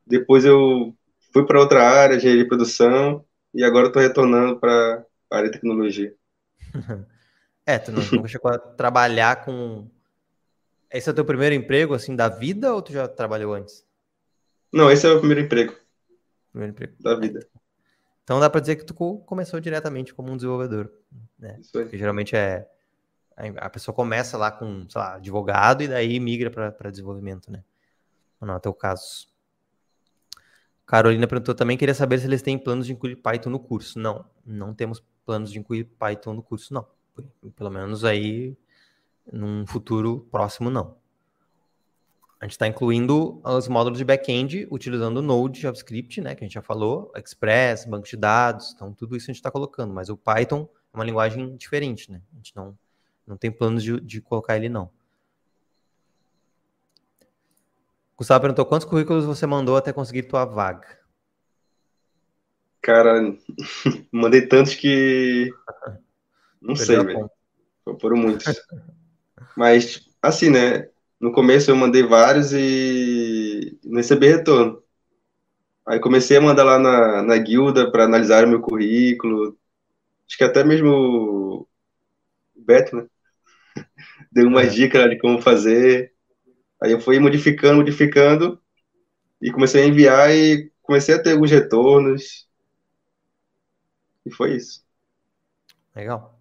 [0.06, 0.96] Depois eu
[1.34, 5.54] fui para outra área, engenharia de produção, e agora estou retornando para a área de
[5.54, 6.14] tecnologia.
[7.66, 9.90] é, tu não, nunca chegou a trabalhar com.
[10.92, 13.86] Esse é o teu primeiro emprego, assim, da vida, ou tu já trabalhou antes?
[14.72, 15.76] Não, esse é o primeiro emprego.
[16.52, 16.94] Primeiro emprego.
[17.00, 17.46] Da vida.
[18.24, 20.92] Então dá para dizer que tu começou diretamente como um desenvolvedor.
[21.40, 21.58] Né?
[21.62, 21.84] Isso aí.
[21.86, 22.68] Porque geralmente é
[23.58, 27.64] a pessoa começa lá com, sei lá, advogado e daí migra para desenvolvimento, né?
[28.42, 29.28] Não, é o caso.
[30.86, 34.00] Carolina perguntou também, queria saber se eles têm planos de incluir Python no curso.
[34.00, 36.88] Não, não temos planos de incluir Python no curso, não.
[37.56, 38.58] Pelo menos aí,
[39.32, 40.96] num futuro próximo, não.
[42.40, 46.54] A gente está incluindo os módulos de back-end utilizando Node, JavaScript, né, que a gente
[46.54, 49.94] já falou, Express, banco de dados, então tudo isso a gente está colocando.
[49.94, 52.22] Mas o Python é uma linguagem diferente, né?
[52.34, 52.78] A gente não
[53.28, 54.90] não tem planos de, de colocar ele, não.
[58.18, 60.98] Gustavo perguntou quantos currículos você mandou até conseguir tua vaga?
[62.82, 63.36] Cara,
[64.12, 65.54] mandei tantos que.
[66.60, 67.30] Não sei, velho.
[68.02, 68.60] Foram muitos.
[69.56, 70.90] Mas, assim, né?
[71.20, 74.82] No começo eu mandei vários e não recebi retorno.
[75.86, 79.58] Aí comecei a mandar lá na, na guilda para analisar o meu currículo.
[80.28, 81.68] Acho que até mesmo o
[82.56, 83.08] Beto, né?
[84.32, 84.68] deu uma é.
[84.68, 86.14] dica de como fazer.
[86.82, 88.62] Aí eu fui modificando, modificando,
[89.42, 92.48] e comecei a enviar e comecei a ter alguns retornos.
[94.26, 94.86] E foi isso.
[95.96, 96.40] Legal.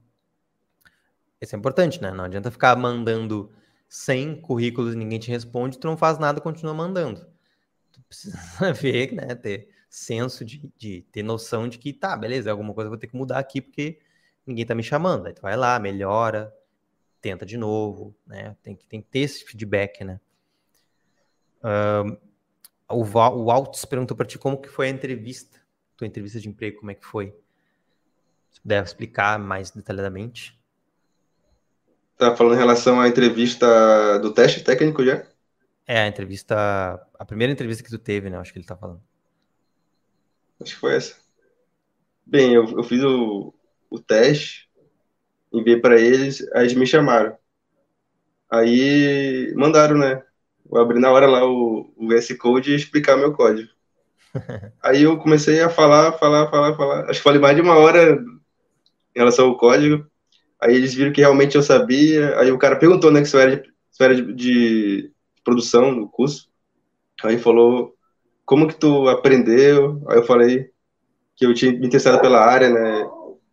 [1.41, 2.11] Isso é importante, né?
[2.11, 3.53] Não adianta ficar mandando
[3.89, 7.27] 100 currículos e ninguém te responde, tu não faz nada, continua mandando.
[7.93, 8.39] Tu precisa
[8.73, 9.35] ver, né?
[9.35, 13.07] Ter senso de, de ter noção de que, tá, beleza, alguma coisa eu vou ter
[13.07, 13.99] que mudar aqui porque
[14.47, 15.27] ninguém tá me chamando.
[15.27, 16.53] Aí tu vai lá, melhora,
[17.21, 18.57] tenta de novo, né?
[18.63, 20.21] Tem que, tem que ter esse feedback, né?
[21.63, 22.17] Uh,
[22.89, 25.61] o, Val, o Alts perguntou para ti como que foi a entrevista,
[25.97, 27.35] tua entrevista de emprego, como é que foi?
[28.53, 30.59] Se puder explicar mais detalhadamente.
[32.17, 35.27] Tá falando em relação à entrevista do teste técnico já?
[35.87, 36.55] É, a entrevista,
[37.19, 38.39] a primeira entrevista que tu teve, né?
[38.39, 39.03] Acho que ele tá falando.
[40.61, 41.17] Acho que foi essa.
[42.25, 43.55] Bem, eu, eu fiz o,
[43.91, 44.66] o teste,
[45.53, 47.37] enviei para eles, aí eles me chamaram.
[48.51, 50.23] Aí mandaram, né?
[50.71, 53.69] Eu abri na hora lá o, o S Code e explicar meu código.
[54.83, 57.11] aí eu comecei a falar, falar, falar, falar.
[57.11, 58.15] Acho que falei mais de uma hora
[59.15, 60.07] em relação ao código.
[60.61, 62.39] Aí eles viram que realmente eu sabia.
[62.39, 65.13] Aí o cara perguntou, né, que se eu era de, eu era de, de
[65.45, 66.49] produção no curso.
[67.23, 67.95] Aí falou,
[68.45, 70.03] como que tu aprendeu?
[70.09, 70.71] Aí eu falei
[71.35, 73.09] que eu tinha me interessado pela área, né,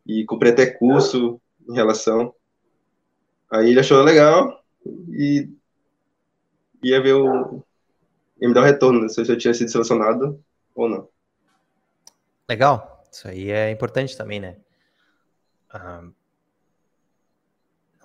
[0.06, 2.34] e comprei até curso em relação.
[3.49, 4.64] Aí ele achou legal
[5.09, 5.49] e
[6.84, 7.64] ia ver o.
[8.39, 10.43] ia me dar o retorno, né, se eu tinha sido selecionado
[10.76, 11.07] ou não.
[12.49, 13.03] Legal.
[13.11, 14.57] Isso aí é importante também, né?
[15.70, 16.03] Ah,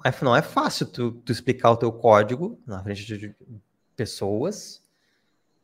[0.04, 3.34] não não é fácil tu, tu explicar o teu código na frente de
[3.96, 4.82] pessoas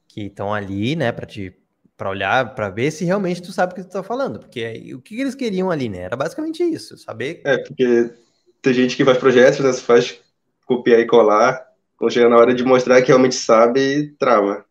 [0.08, 1.56] que estão ali, né, para te
[1.96, 5.00] para olhar, para ver se realmente tu sabe o que tu tá falando, porque o
[5.00, 5.98] que eles queriam ali, né?
[5.98, 7.40] Era basicamente isso, saber.
[7.44, 8.12] É, porque
[8.60, 10.20] tem gente que faz projetos, né, faz
[10.66, 11.64] copiar e colar,
[11.96, 14.64] quando chega na hora de mostrar que realmente sabe, trava.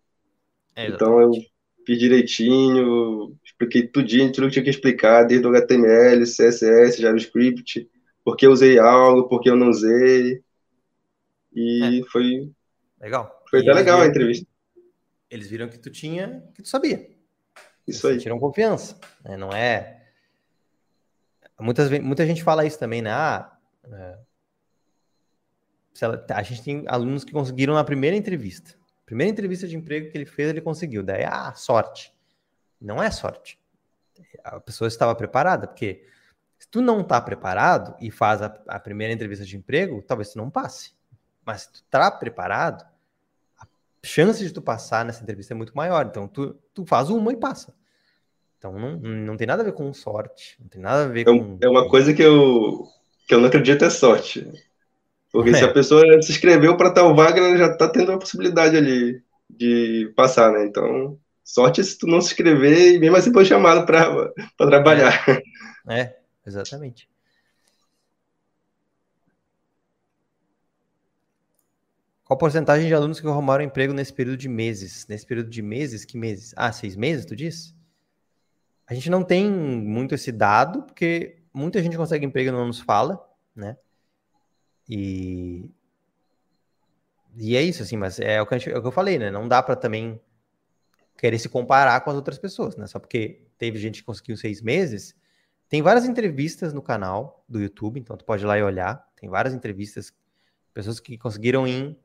[0.76, 1.32] É, então eu
[1.86, 7.90] fiz direitinho, expliquei tudinho, tudo que tinha que explicar, desde o HTML, CSS, JavaScript,
[8.24, 10.42] porque eu usei algo, porque eu não usei.
[11.54, 12.10] E é.
[12.12, 12.50] foi.
[13.00, 13.44] Legal.
[13.50, 14.48] Foi e até legal viram, a entrevista.
[15.30, 17.13] Eles viram que tu tinha, que tu sabia.
[17.88, 18.18] Isso aí.
[18.18, 18.98] Tiram confiança.
[19.24, 19.38] Né?
[19.38, 20.02] Não é.
[21.60, 23.12] Muitas, muita gente fala isso também, né?
[23.12, 23.58] Ah,
[23.92, 24.18] é...
[26.34, 28.76] a gente tem alunos que conseguiram na primeira entrevista.
[29.06, 31.04] Primeira entrevista de emprego que ele fez, ele conseguiu.
[31.04, 32.14] Daí, ah, sorte.
[32.82, 33.60] Não é sorte.
[34.44, 36.06] A pessoa estava preparada, porque
[36.60, 40.38] se tu não está preparado e faz a, a, primeira entrevista de emprego, talvez tu
[40.38, 40.94] não passe.
[41.46, 42.86] Mas se tu tá preparado,
[44.04, 46.06] chance de tu passar nessa entrevista é muito maior.
[46.06, 47.74] Então, tu, tu faz uma e passa.
[48.58, 50.58] Então, não, não tem nada a ver com sorte.
[50.60, 51.58] Não tem nada a ver é, com...
[51.62, 52.88] É uma coisa que eu,
[53.28, 54.50] que eu não acredito é sorte.
[55.32, 55.54] Porque é.
[55.54, 59.22] se a pessoa se inscreveu para tal vaga, ela já está tendo a possibilidade ali
[59.50, 60.66] de passar, né?
[60.66, 65.26] Então, sorte se tu não se inscrever e mesmo assim foi chamado para trabalhar.
[65.90, 66.00] É.
[66.00, 67.10] é, exatamente.
[72.34, 75.06] Qual porcentagem de alunos que arrumaram emprego nesse período de meses?
[75.08, 76.52] Nesse período de meses, que meses?
[76.58, 77.76] Ah, seis meses, tu disse?
[78.88, 82.80] A gente não tem muito esse dado, porque muita gente consegue emprego e não nos
[82.80, 83.24] fala,
[83.56, 83.78] né?
[84.90, 85.70] E,
[87.36, 89.30] e é isso, assim, mas é o que, gente, é o que eu falei, né?
[89.30, 90.20] Não dá para também
[91.16, 92.88] querer se comparar com as outras pessoas, né?
[92.88, 95.16] Só porque teve gente que conseguiu seis meses.
[95.70, 99.08] Tem várias entrevistas no canal do YouTube, então tu pode ir lá e olhar.
[99.16, 100.12] Tem várias entrevistas,
[100.74, 101.96] pessoas que conseguiram em.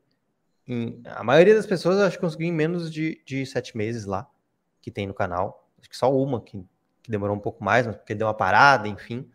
[0.69, 4.29] Em a maioria das pessoas acho que conseguiu em menos de, de sete meses lá,
[4.81, 5.67] que tem no canal.
[5.79, 6.63] Acho que só uma que,
[7.01, 9.29] que demorou um pouco mais, mas porque deu uma parada, enfim.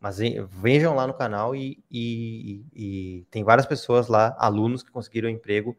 [0.00, 0.18] Mas
[0.48, 5.76] vejam lá no canal e, e, e, tem várias pessoas lá, alunos que conseguiram emprego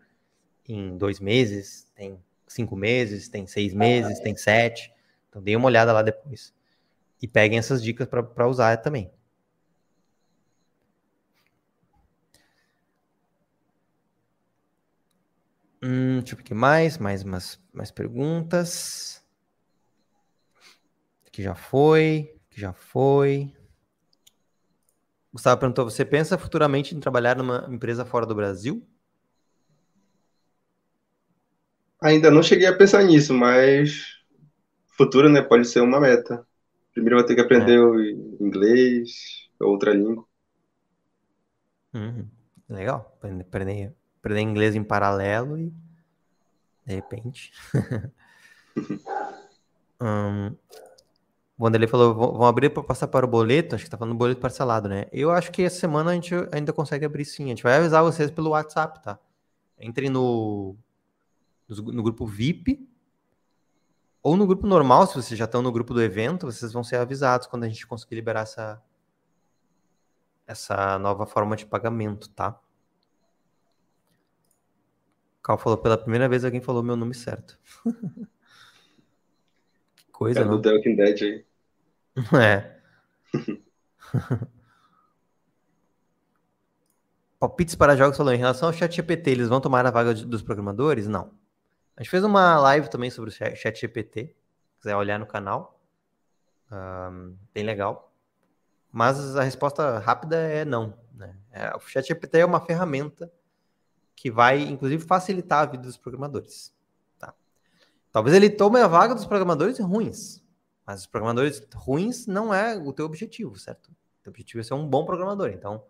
[0.65, 4.93] em dois meses, tem cinco meses, tem seis meses, tem sete.
[5.29, 6.53] Então deem uma olhada lá depois.
[7.21, 9.11] E peguem essas dicas para usar também.
[15.85, 19.21] Hum, deixa eu ver aqui mais, mais umas mais perguntas.
[21.27, 23.53] Aqui já foi, aqui já foi.
[25.33, 28.81] Gustavo perguntou: você pensa futuramente em trabalhar numa empresa fora do Brasil?
[32.01, 34.19] Ainda não cheguei a pensar nisso, mas
[34.95, 36.47] futuro, né, pode ser uma meta.
[36.93, 37.81] Primeiro vou ter que aprender é.
[37.81, 37.99] o
[38.39, 40.25] inglês, outra língua.
[41.93, 42.25] Uhum.
[42.69, 43.93] Legal, aprender,
[44.23, 45.73] aprender inglês em paralelo e
[46.85, 47.51] de repente.
[50.01, 50.55] um,
[51.57, 54.39] O Vanderlei falou, vão abrir para passar para o boleto, acho que tá falando boleto
[54.39, 55.07] parcelado, né?
[55.11, 57.45] Eu acho que essa semana a gente ainda consegue abrir sim.
[57.45, 59.19] A gente vai avisar vocês pelo WhatsApp, tá?
[59.77, 60.77] Entrem no,
[61.67, 62.87] no grupo VIP
[64.21, 66.95] ou no grupo normal, se vocês já estão no grupo do evento, vocês vão ser
[66.95, 68.81] avisados quando a gente conseguir liberar essa,
[70.47, 72.57] essa nova forma de pagamento, tá?
[75.43, 77.59] Cal falou, pela primeira vez alguém falou meu nome certo.
[79.93, 80.55] que coisa, Cara não?
[80.55, 81.45] do The Walking Dead aí.
[82.41, 82.79] É.
[87.39, 90.41] Palpites para jogos falou em relação ao chat GPT, eles vão tomar a vaga dos
[90.41, 91.09] programadores?
[91.09, 91.31] Não.
[91.97, 94.33] A gente fez uma live também sobre o chat GPT,
[94.79, 95.77] quiser olhar no canal.
[96.71, 98.13] Um, bem legal.
[98.89, 100.97] Mas a resposta rápida é não.
[101.13, 101.35] Né?
[101.51, 103.29] É, o chat GPT é uma ferramenta
[104.15, 106.73] que vai, inclusive, facilitar a vida dos programadores.
[107.17, 107.33] Tá?
[108.11, 110.43] Talvez ele tome a vaga dos programadores ruins,
[110.85, 113.87] mas os programadores ruins não é o teu objetivo, certo?
[113.87, 115.49] O teu objetivo é ser um bom programador.
[115.49, 115.85] Então,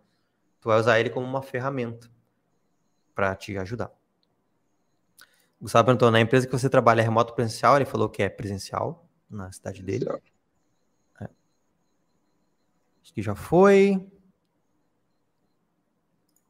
[0.60, 2.10] tu vai usar ele como uma ferramenta
[3.14, 3.92] para te ajudar.
[5.60, 7.76] O Gustavo perguntou, na empresa que você trabalha é remoto presencial?
[7.76, 10.06] Ele falou que é presencial na cidade dele.
[11.20, 11.28] É.
[13.02, 14.06] Acho que já foi.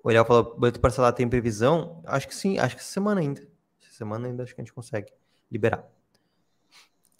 [0.05, 2.03] O Eliel falou, boleto parcelado tem previsão?
[2.05, 3.41] Acho que sim, acho que essa semana ainda.
[3.81, 5.11] Essa semana ainda acho que a gente consegue
[5.51, 5.83] liberar.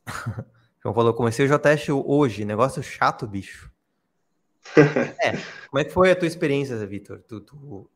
[0.83, 3.73] João falou, comecei o JTest hoje, negócio chato, bicho.
[4.77, 5.33] é,
[5.71, 7.23] como é que foi a tua experiência, Vitor?
[7.27, 7.91] Tu, tu,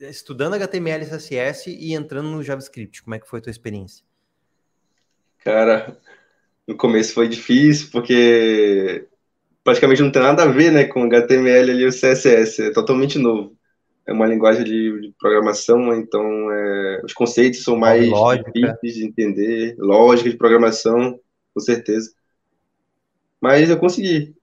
[0.00, 4.02] estudando HTML, CSS e entrando no JavaScript, como é que foi a tua experiência?
[5.44, 5.98] Cara,
[6.66, 9.06] no começo foi difícil, porque
[9.62, 13.57] praticamente não tem nada a ver, né, com HTML e o CSS, é totalmente novo.
[14.08, 18.50] É uma linguagem de, de programação, então é, os conceitos são mais lógica.
[18.50, 21.20] difíceis de entender, lógica de programação,
[21.54, 22.10] com certeza.
[23.38, 24.34] Mas eu consegui.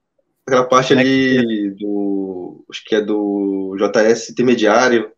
[0.46, 2.64] Aquela parte é que ali do.
[2.70, 5.10] Acho que é do JS intermediário,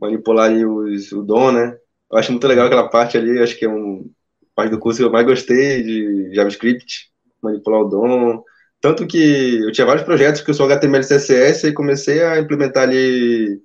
[0.00, 1.76] manipular ali os, o DOM, né?
[2.10, 4.08] Eu acho muito legal aquela parte ali, acho que é um
[4.54, 7.10] parte do curso que eu mais gostei de JavaScript,
[7.42, 8.44] manipular o DOM.
[8.84, 12.38] Tanto que eu tinha vários projetos que eu sou HTML e CSS e comecei a
[12.38, 13.58] implementar ali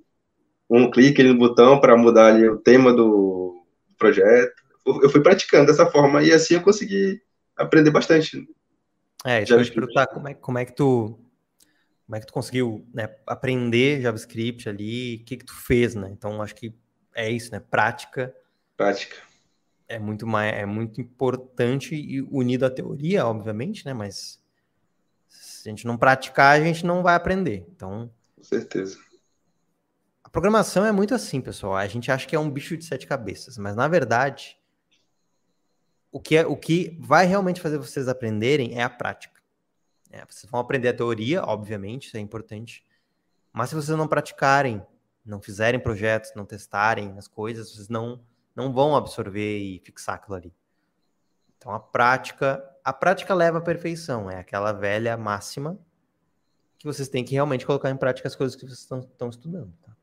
[0.70, 3.62] um clique ali no botão para mudar ali o tema do
[3.98, 4.54] projeto.
[4.86, 7.20] Eu fui praticando dessa forma e assim eu consegui
[7.54, 8.48] aprender bastante.
[9.22, 11.20] É, isso eu te perguntar, como é, como é que tu
[12.06, 16.08] como é que tu conseguiu né, aprender JavaScript ali, o que que tu fez, né?
[16.10, 16.72] Então, acho que
[17.14, 17.60] é isso, né?
[17.60, 18.34] Prática
[18.74, 19.16] Prática.
[19.86, 23.92] é muito mais, é muito importante e unido à teoria, obviamente, né?
[23.92, 24.39] Mas
[25.60, 27.66] se a gente não praticar, a gente não vai aprender.
[27.68, 28.98] Então, Com certeza.
[30.24, 31.76] a programação é muito assim, pessoal.
[31.76, 34.58] A gente acha que é um bicho de sete cabeças, mas na verdade,
[36.10, 39.38] o que, é, o que vai realmente fazer vocês aprenderem é a prática.
[40.10, 42.84] É, vocês vão aprender a teoria, obviamente, isso é importante.
[43.52, 44.84] Mas se vocês não praticarem,
[45.24, 48.20] não fizerem projetos, não testarem as coisas, vocês não,
[48.56, 50.54] não vão absorver e fixar aquilo ali.
[51.58, 55.78] Então a prática, a prática leva à perfeição, é aquela velha máxima
[56.78, 59.70] que vocês têm que realmente colocar em prática as coisas que vocês estão, estudando.
[59.82, 59.94] Tá?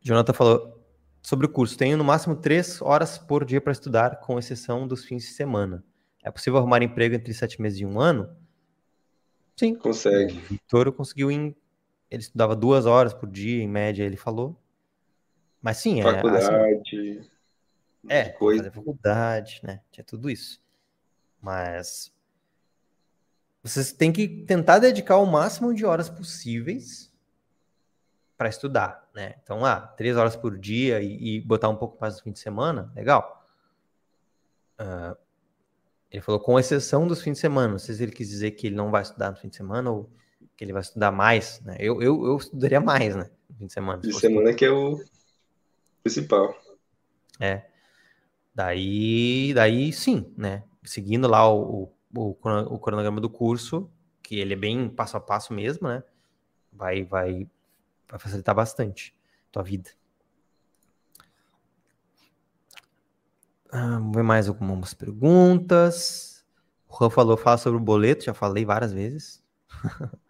[0.00, 0.82] Jonathan falou
[1.22, 1.76] sobre o curso.
[1.76, 5.84] Tenho no máximo três horas por dia para estudar, com exceção dos fins de semana.
[6.22, 8.34] É possível arrumar emprego entre sete meses e um ano?
[9.56, 9.74] Sim.
[9.74, 10.38] Consegue.
[10.38, 11.54] O Vitor conseguiu em.
[12.10, 14.58] Ele estudava duas horas por dia, em média, ele falou.
[15.60, 16.04] Mas sim, é.
[16.04, 17.30] assim, Faculdade.
[18.08, 18.64] É, coisa.
[18.64, 19.80] fazer faculdade, né?
[19.90, 20.62] Tinha tudo isso.
[21.40, 22.12] Mas
[23.62, 27.12] vocês têm que tentar dedicar o máximo de horas possíveis
[28.36, 29.36] para estudar, né?
[29.42, 32.38] Então, ah, três horas por dia e, e botar um pouco mais no fim de
[32.38, 33.46] semana, legal.
[34.78, 35.16] Ah,
[36.10, 37.72] ele falou com exceção dos fins de semana.
[37.72, 39.90] Não sei se ele quis dizer que ele não vai estudar no fim de semana
[39.90, 40.10] ou
[40.56, 41.76] que ele vai estudar mais, né?
[41.80, 43.30] Eu, eu, eu estudaria mais, né?
[43.50, 44.00] No fim de semana.
[44.00, 45.02] se De semana que é o
[46.02, 46.54] principal.
[47.40, 47.64] É.
[48.54, 50.64] Daí, daí sim, né?
[50.84, 53.90] Seguindo lá o, o, o crono- o cronograma do curso,
[54.22, 56.02] que ele é bem passo a passo mesmo, né?
[56.72, 57.48] Vai, vai,
[58.10, 59.14] vai facilitar bastante
[59.50, 59.90] a tua vida.
[63.70, 66.44] Ah, vamos ver mais algumas perguntas.
[66.88, 69.42] O Juan falou, fala sobre o boleto, já falei várias vezes.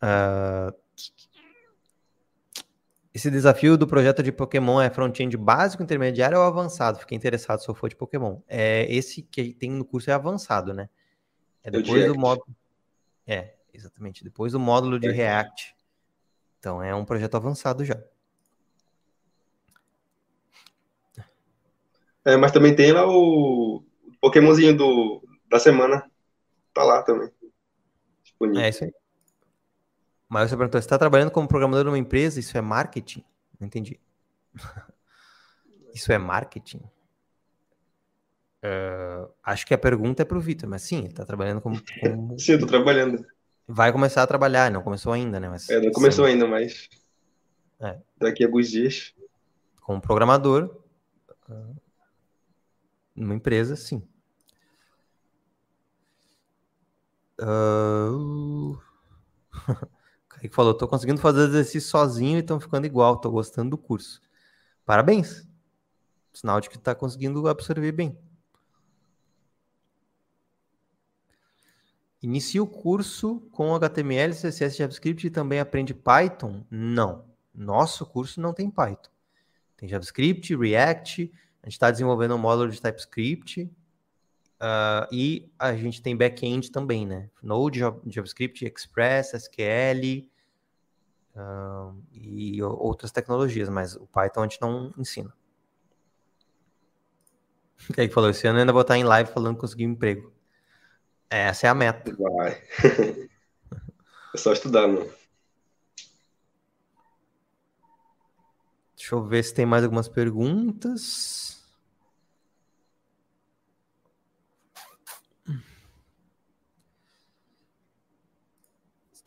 [0.00, 0.72] Ah,
[3.20, 6.98] esse desafio do projeto de Pokémon é front-end básico, intermediário ou avançado?
[6.98, 8.40] Fiquei interessado se eu for de Pokémon.
[8.48, 10.88] É, esse que tem no curso é avançado, né?
[11.62, 12.56] É o depois do módulo.
[13.26, 14.24] É, exatamente.
[14.24, 15.12] Depois do módulo de É.
[15.12, 15.76] React.
[16.58, 18.02] Então é um projeto avançado já.
[22.24, 23.84] É, mas também tem lá o
[24.20, 26.10] Pokémonzinho do, da semana.
[26.72, 27.30] Tá lá também.
[28.22, 28.62] Disponível.
[28.62, 28.92] É isso aí.
[30.30, 32.38] Mas você perguntou, você está trabalhando como programador numa empresa?
[32.38, 33.24] Isso é marketing?
[33.58, 33.98] Não entendi.
[35.92, 36.80] Isso é marketing?
[38.62, 41.82] É, acho que a pergunta é para o Vitor, mas sim, ele está trabalhando como,
[42.00, 43.26] como- Sim, tô trabalhando.
[43.66, 45.48] Vai começar a trabalhar, não começou ainda, né?
[45.48, 46.88] Mas É, não começou ainda, mas
[47.80, 47.98] É.
[48.16, 49.12] daqui a alguns dias.
[49.80, 50.76] como programador
[51.48, 51.72] ah,
[53.16, 54.06] numa empresa, sim.
[57.40, 58.10] Ah,
[60.40, 63.78] o Kaique falou, tô conseguindo fazer exercício sozinho e estão ficando igual, tô gostando do
[63.78, 64.22] curso.
[64.86, 65.46] Parabéns.
[66.32, 68.18] Sinal de que tá conseguindo absorver bem.
[72.22, 76.64] Inicia o curso com HTML, CSS, JavaScript e também aprende Python?
[76.70, 77.24] Não.
[77.54, 79.10] Nosso curso não tem Python.
[79.76, 81.32] Tem JavaScript, React,
[81.62, 83.70] a gente está desenvolvendo um módulo de TypeScript
[84.60, 87.30] ah, e a gente tem back-end também, né?
[87.42, 90.28] Node, Ja- JavaScript, Express, SQL
[91.34, 95.32] ah, e outras tecnologias, mas o Python a gente não ensina.
[97.88, 98.28] O que falou?
[98.28, 100.30] Esse ano eu ainda vou estar em live falando que consegui um emprego.
[101.30, 102.14] Essa é a meta.
[102.14, 102.62] Vai.
[104.32, 105.10] É só estudar, mano.
[108.96, 111.49] Deixa eu ver se tem mais algumas perguntas.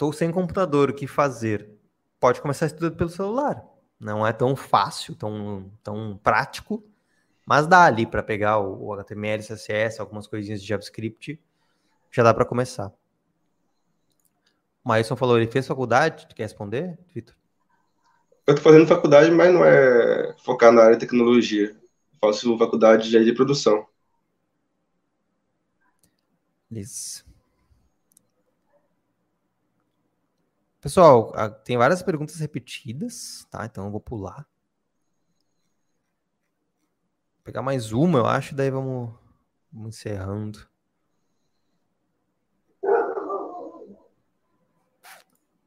[0.03, 1.69] Estou sem computador, o que fazer?
[2.19, 3.63] Pode começar estudando pelo celular.
[3.97, 6.83] Não é tão fácil, tão, tão prático,
[7.45, 11.41] mas dá ali para pegar o, o HTML, CSS, algumas coisinhas de JavaScript,
[12.11, 12.91] já dá para começar.
[14.83, 16.27] O Maílson falou, ele fez faculdade?
[16.27, 17.33] Tu quer responder, Vitor?
[18.45, 21.69] Eu tô fazendo faculdade, mas não é focar na área de tecnologia.
[21.69, 23.87] Eu faço faculdade de, de produção.
[26.69, 27.23] Isso.
[30.83, 31.31] Pessoal,
[31.63, 33.65] tem várias perguntas repetidas, tá?
[33.65, 34.45] Então eu vou pular.
[37.35, 39.09] Vou pegar mais uma, eu acho, daí vamos,
[39.71, 40.67] vamos encerrando.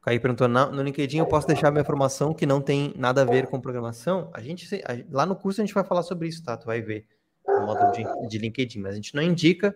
[0.03, 3.47] Caí perguntou, no LinkedIn eu posso deixar minha formação que não tem nada a ver
[3.47, 4.29] com programação?
[4.35, 4.69] A gente,
[5.09, 6.55] lá no curso a gente vai falar sobre isso, tá?
[6.55, 7.07] Tu vai ver
[7.43, 9.75] o módulo de, de LinkedIn, mas a gente não indica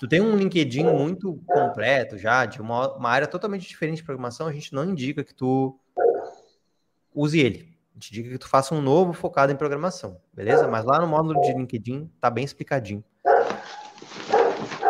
[0.00, 4.46] tu tem um LinkedIn muito completo já, de uma, uma, área totalmente diferente de programação,
[4.46, 5.78] a gente não indica que tu
[7.14, 7.76] use ele.
[7.90, 10.66] A gente indica que tu faça um novo focado em programação, beleza?
[10.66, 13.04] Mas lá no módulo de LinkedIn tá bem explicadinho.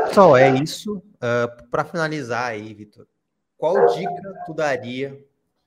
[0.07, 0.99] Pessoal, é isso.
[0.99, 3.05] Uh, ah, para finalizar aí, Vitor,
[3.59, 5.27] qual dica tu daria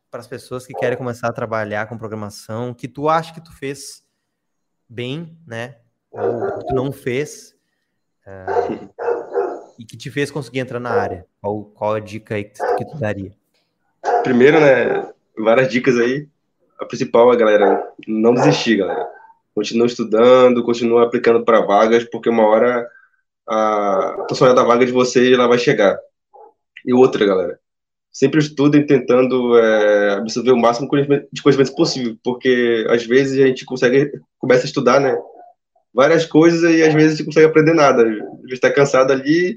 [0.09, 3.51] para as pessoas que querem começar a trabalhar com programação, que tu acha que tu
[3.51, 4.05] fez
[4.87, 5.79] bem, né?
[6.09, 7.53] Ou tu não fez?
[8.25, 8.92] Uh,
[9.77, 11.25] e que te fez conseguir entrar na área?
[11.41, 13.31] Qual, qual a dica aí que, que tu daria?
[14.23, 16.27] Primeiro, né, várias dicas aí.
[16.79, 19.07] A principal é, galera, não desistir, galera.
[19.55, 22.87] Continua estudando, continua aplicando para vagas, porque uma hora
[23.47, 25.97] a funcionária da vaga de vocês ela vai chegar.
[26.85, 27.59] E outra, galera,
[28.11, 30.89] sempre estudem tentando é, absorver o máximo
[31.31, 35.15] de conhecimento possível, porque às vezes a gente consegue começa a estudar, né?
[35.93, 38.03] Várias coisas e às vezes não consegue aprender nada.
[38.03, 39.55] Gente está cansado ali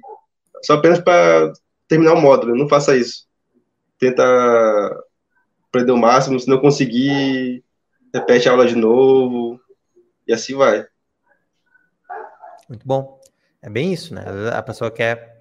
[0.62, 1.53] só apenas para
[1.89, 2.57] terminar o módulo.
[2.57, 3.26] Não faça isso.
[3.99, 4.22] Tenta
[5.68, 6.39] aprender o máximo.
[6.39, 7.64] Se não conseguir,
[8.12, 9.61] repete a aula de novo.
[10.26, 10.87] E assim vai.
[12.68, 13.20] Muito bom.
[13.62, 14.24] É bem isso, né?
[14.53, 15.37] A pessoa quer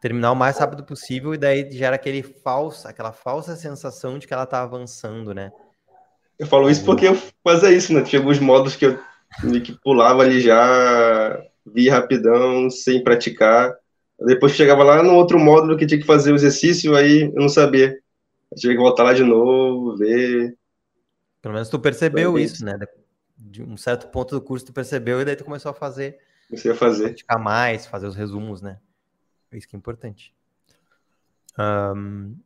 [0.00, 4.32] terminar o mais rápido possível e daí gera aquele falsa, aquela falsa sensação de que
[4.32, 5.50] ela está avançando, né?
[6.38, 8.02] Eu falo isso porque eu fazia isso, né?
[8.02, 8.98] Tinha alguns modos que eu
[9.64, 13.76] que pulava ali já, via rapidão, sem praticar.
[14.20, 17.48] Depois chegava lá no outro módulo que tinha que fazer o exercício, aí eu não
[17.48, 17.98] sabia.
[18.50, 20.56] Eu tinha que voltar lá de novo, ver.
[21.40, 22.76] Pelo menos tu percebeu isso, né?
[23.36, 26.18] De um certo ponto do curso tu percebeu e daí tu começou a fazer.
[26.48, 27.04] Comecei a fazer.
[27.04, 28.78] Praticar mais, fazer os resumos, né?
[29.52, 30.34] Isso que é importante.
[31.58, 32.36] Um,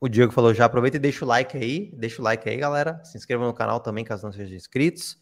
[0.00, 1.92] o Diego falou já, aproveita e deixa o like aí.
[1.94, 3.02] Deixa o like aí, galera.
[3.04, 5.18] Se inscreva no canal também, caso não sejam inscritos.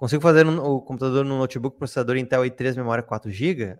[0.00, 3.78] Consigo fazer o computador no notebook processador Intel i3 memória 4 GB?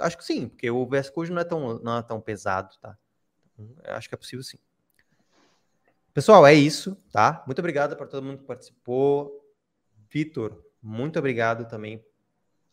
[0.00, 2.98] Acho que sim, porque o VS Code não é tão, não é tão pesado, tá?
[3.56, 4.58] Eu acho que é possível sim.
[6.12, 7.44] Pessoal, é isso, tá?
[7.46, 9.40] Muito obrigado para todo mundo que participou.
[10.10, 12.04] Vitor, muito obrigado também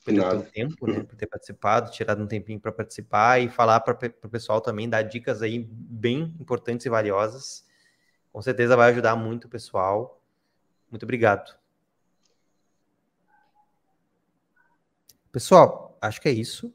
[0.04, 1.04] pelo teu tempo, né?
[1.04, 5.04] Por ter participado, tirado um tempinho para participar e falar para o pessoal também, dar
[5.04, 7.68] dicas aí bem importantes e valiosas.
[8.32, 10.20] Com certeza vai ajudar muito o pessoal.
[10.90, 11.62] Muito obrigado.
[15.34, 16.72] Pessoal, acho que é isso.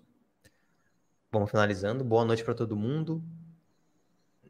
[1.30, 2.02] Vamos finalizando.
[2.02, 3.22] Boa noite para todo mundo.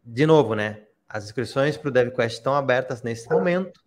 [0.02, 0.86] De novo, né?
[1.06, 3.78] As inscrições para o DevQuest estão abertas nesse momento,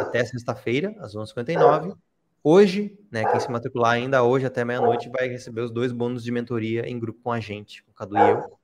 [0.00, 1.94] até sexta-feira, às 11h59.
[2.42, 6.32] Hoje, né, quem se matricular ainda hoje até meia-noite vai receber os dois bônus de
[6.32, 8.58] mentoria em grupo com a gente, o Cadu e eu.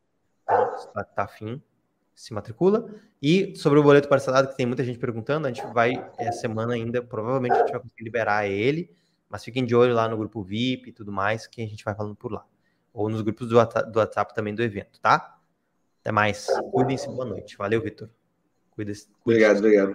[0.45, 1.61] Então, se tá, tá afim,
[2.15, 2.89] se matricula.
[3.21, 6.73] E sobre o boleto parcelado, que tem muita gente perguntando, a gente vai, essa semana
[6.73, 8.91] ainda, provavelmente a gente vai conseguir liberar ele
[9.35, 11.93] mas fiquem de olho lá no grupo VIP e tudo mais, que a gente vai
[11.93, 12.47] falando por lá.
[12.93, 15.41] Ou nos grupos do WhatsApp também do evento, tá?
[16.01, 16.47] Até mais.
[16.71, 17.09] Cuidem-se.
[17.09, 17.57] Boa noite.
[17.57, 18.09] Valeu, Vitor.
[18.71, 18.93] Cuide
[19.25, 19.93] obrigado, obrigado.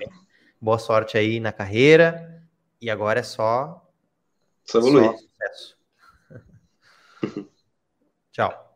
[0.59, 2.43] Boa sorte aí na carreira.
[2.81, 3.89] E agora é só.
[4.65, 5.09] Só evoluir.
[5.09, 5.77] Só sucesso.
[8.33, 8.68] Tchau.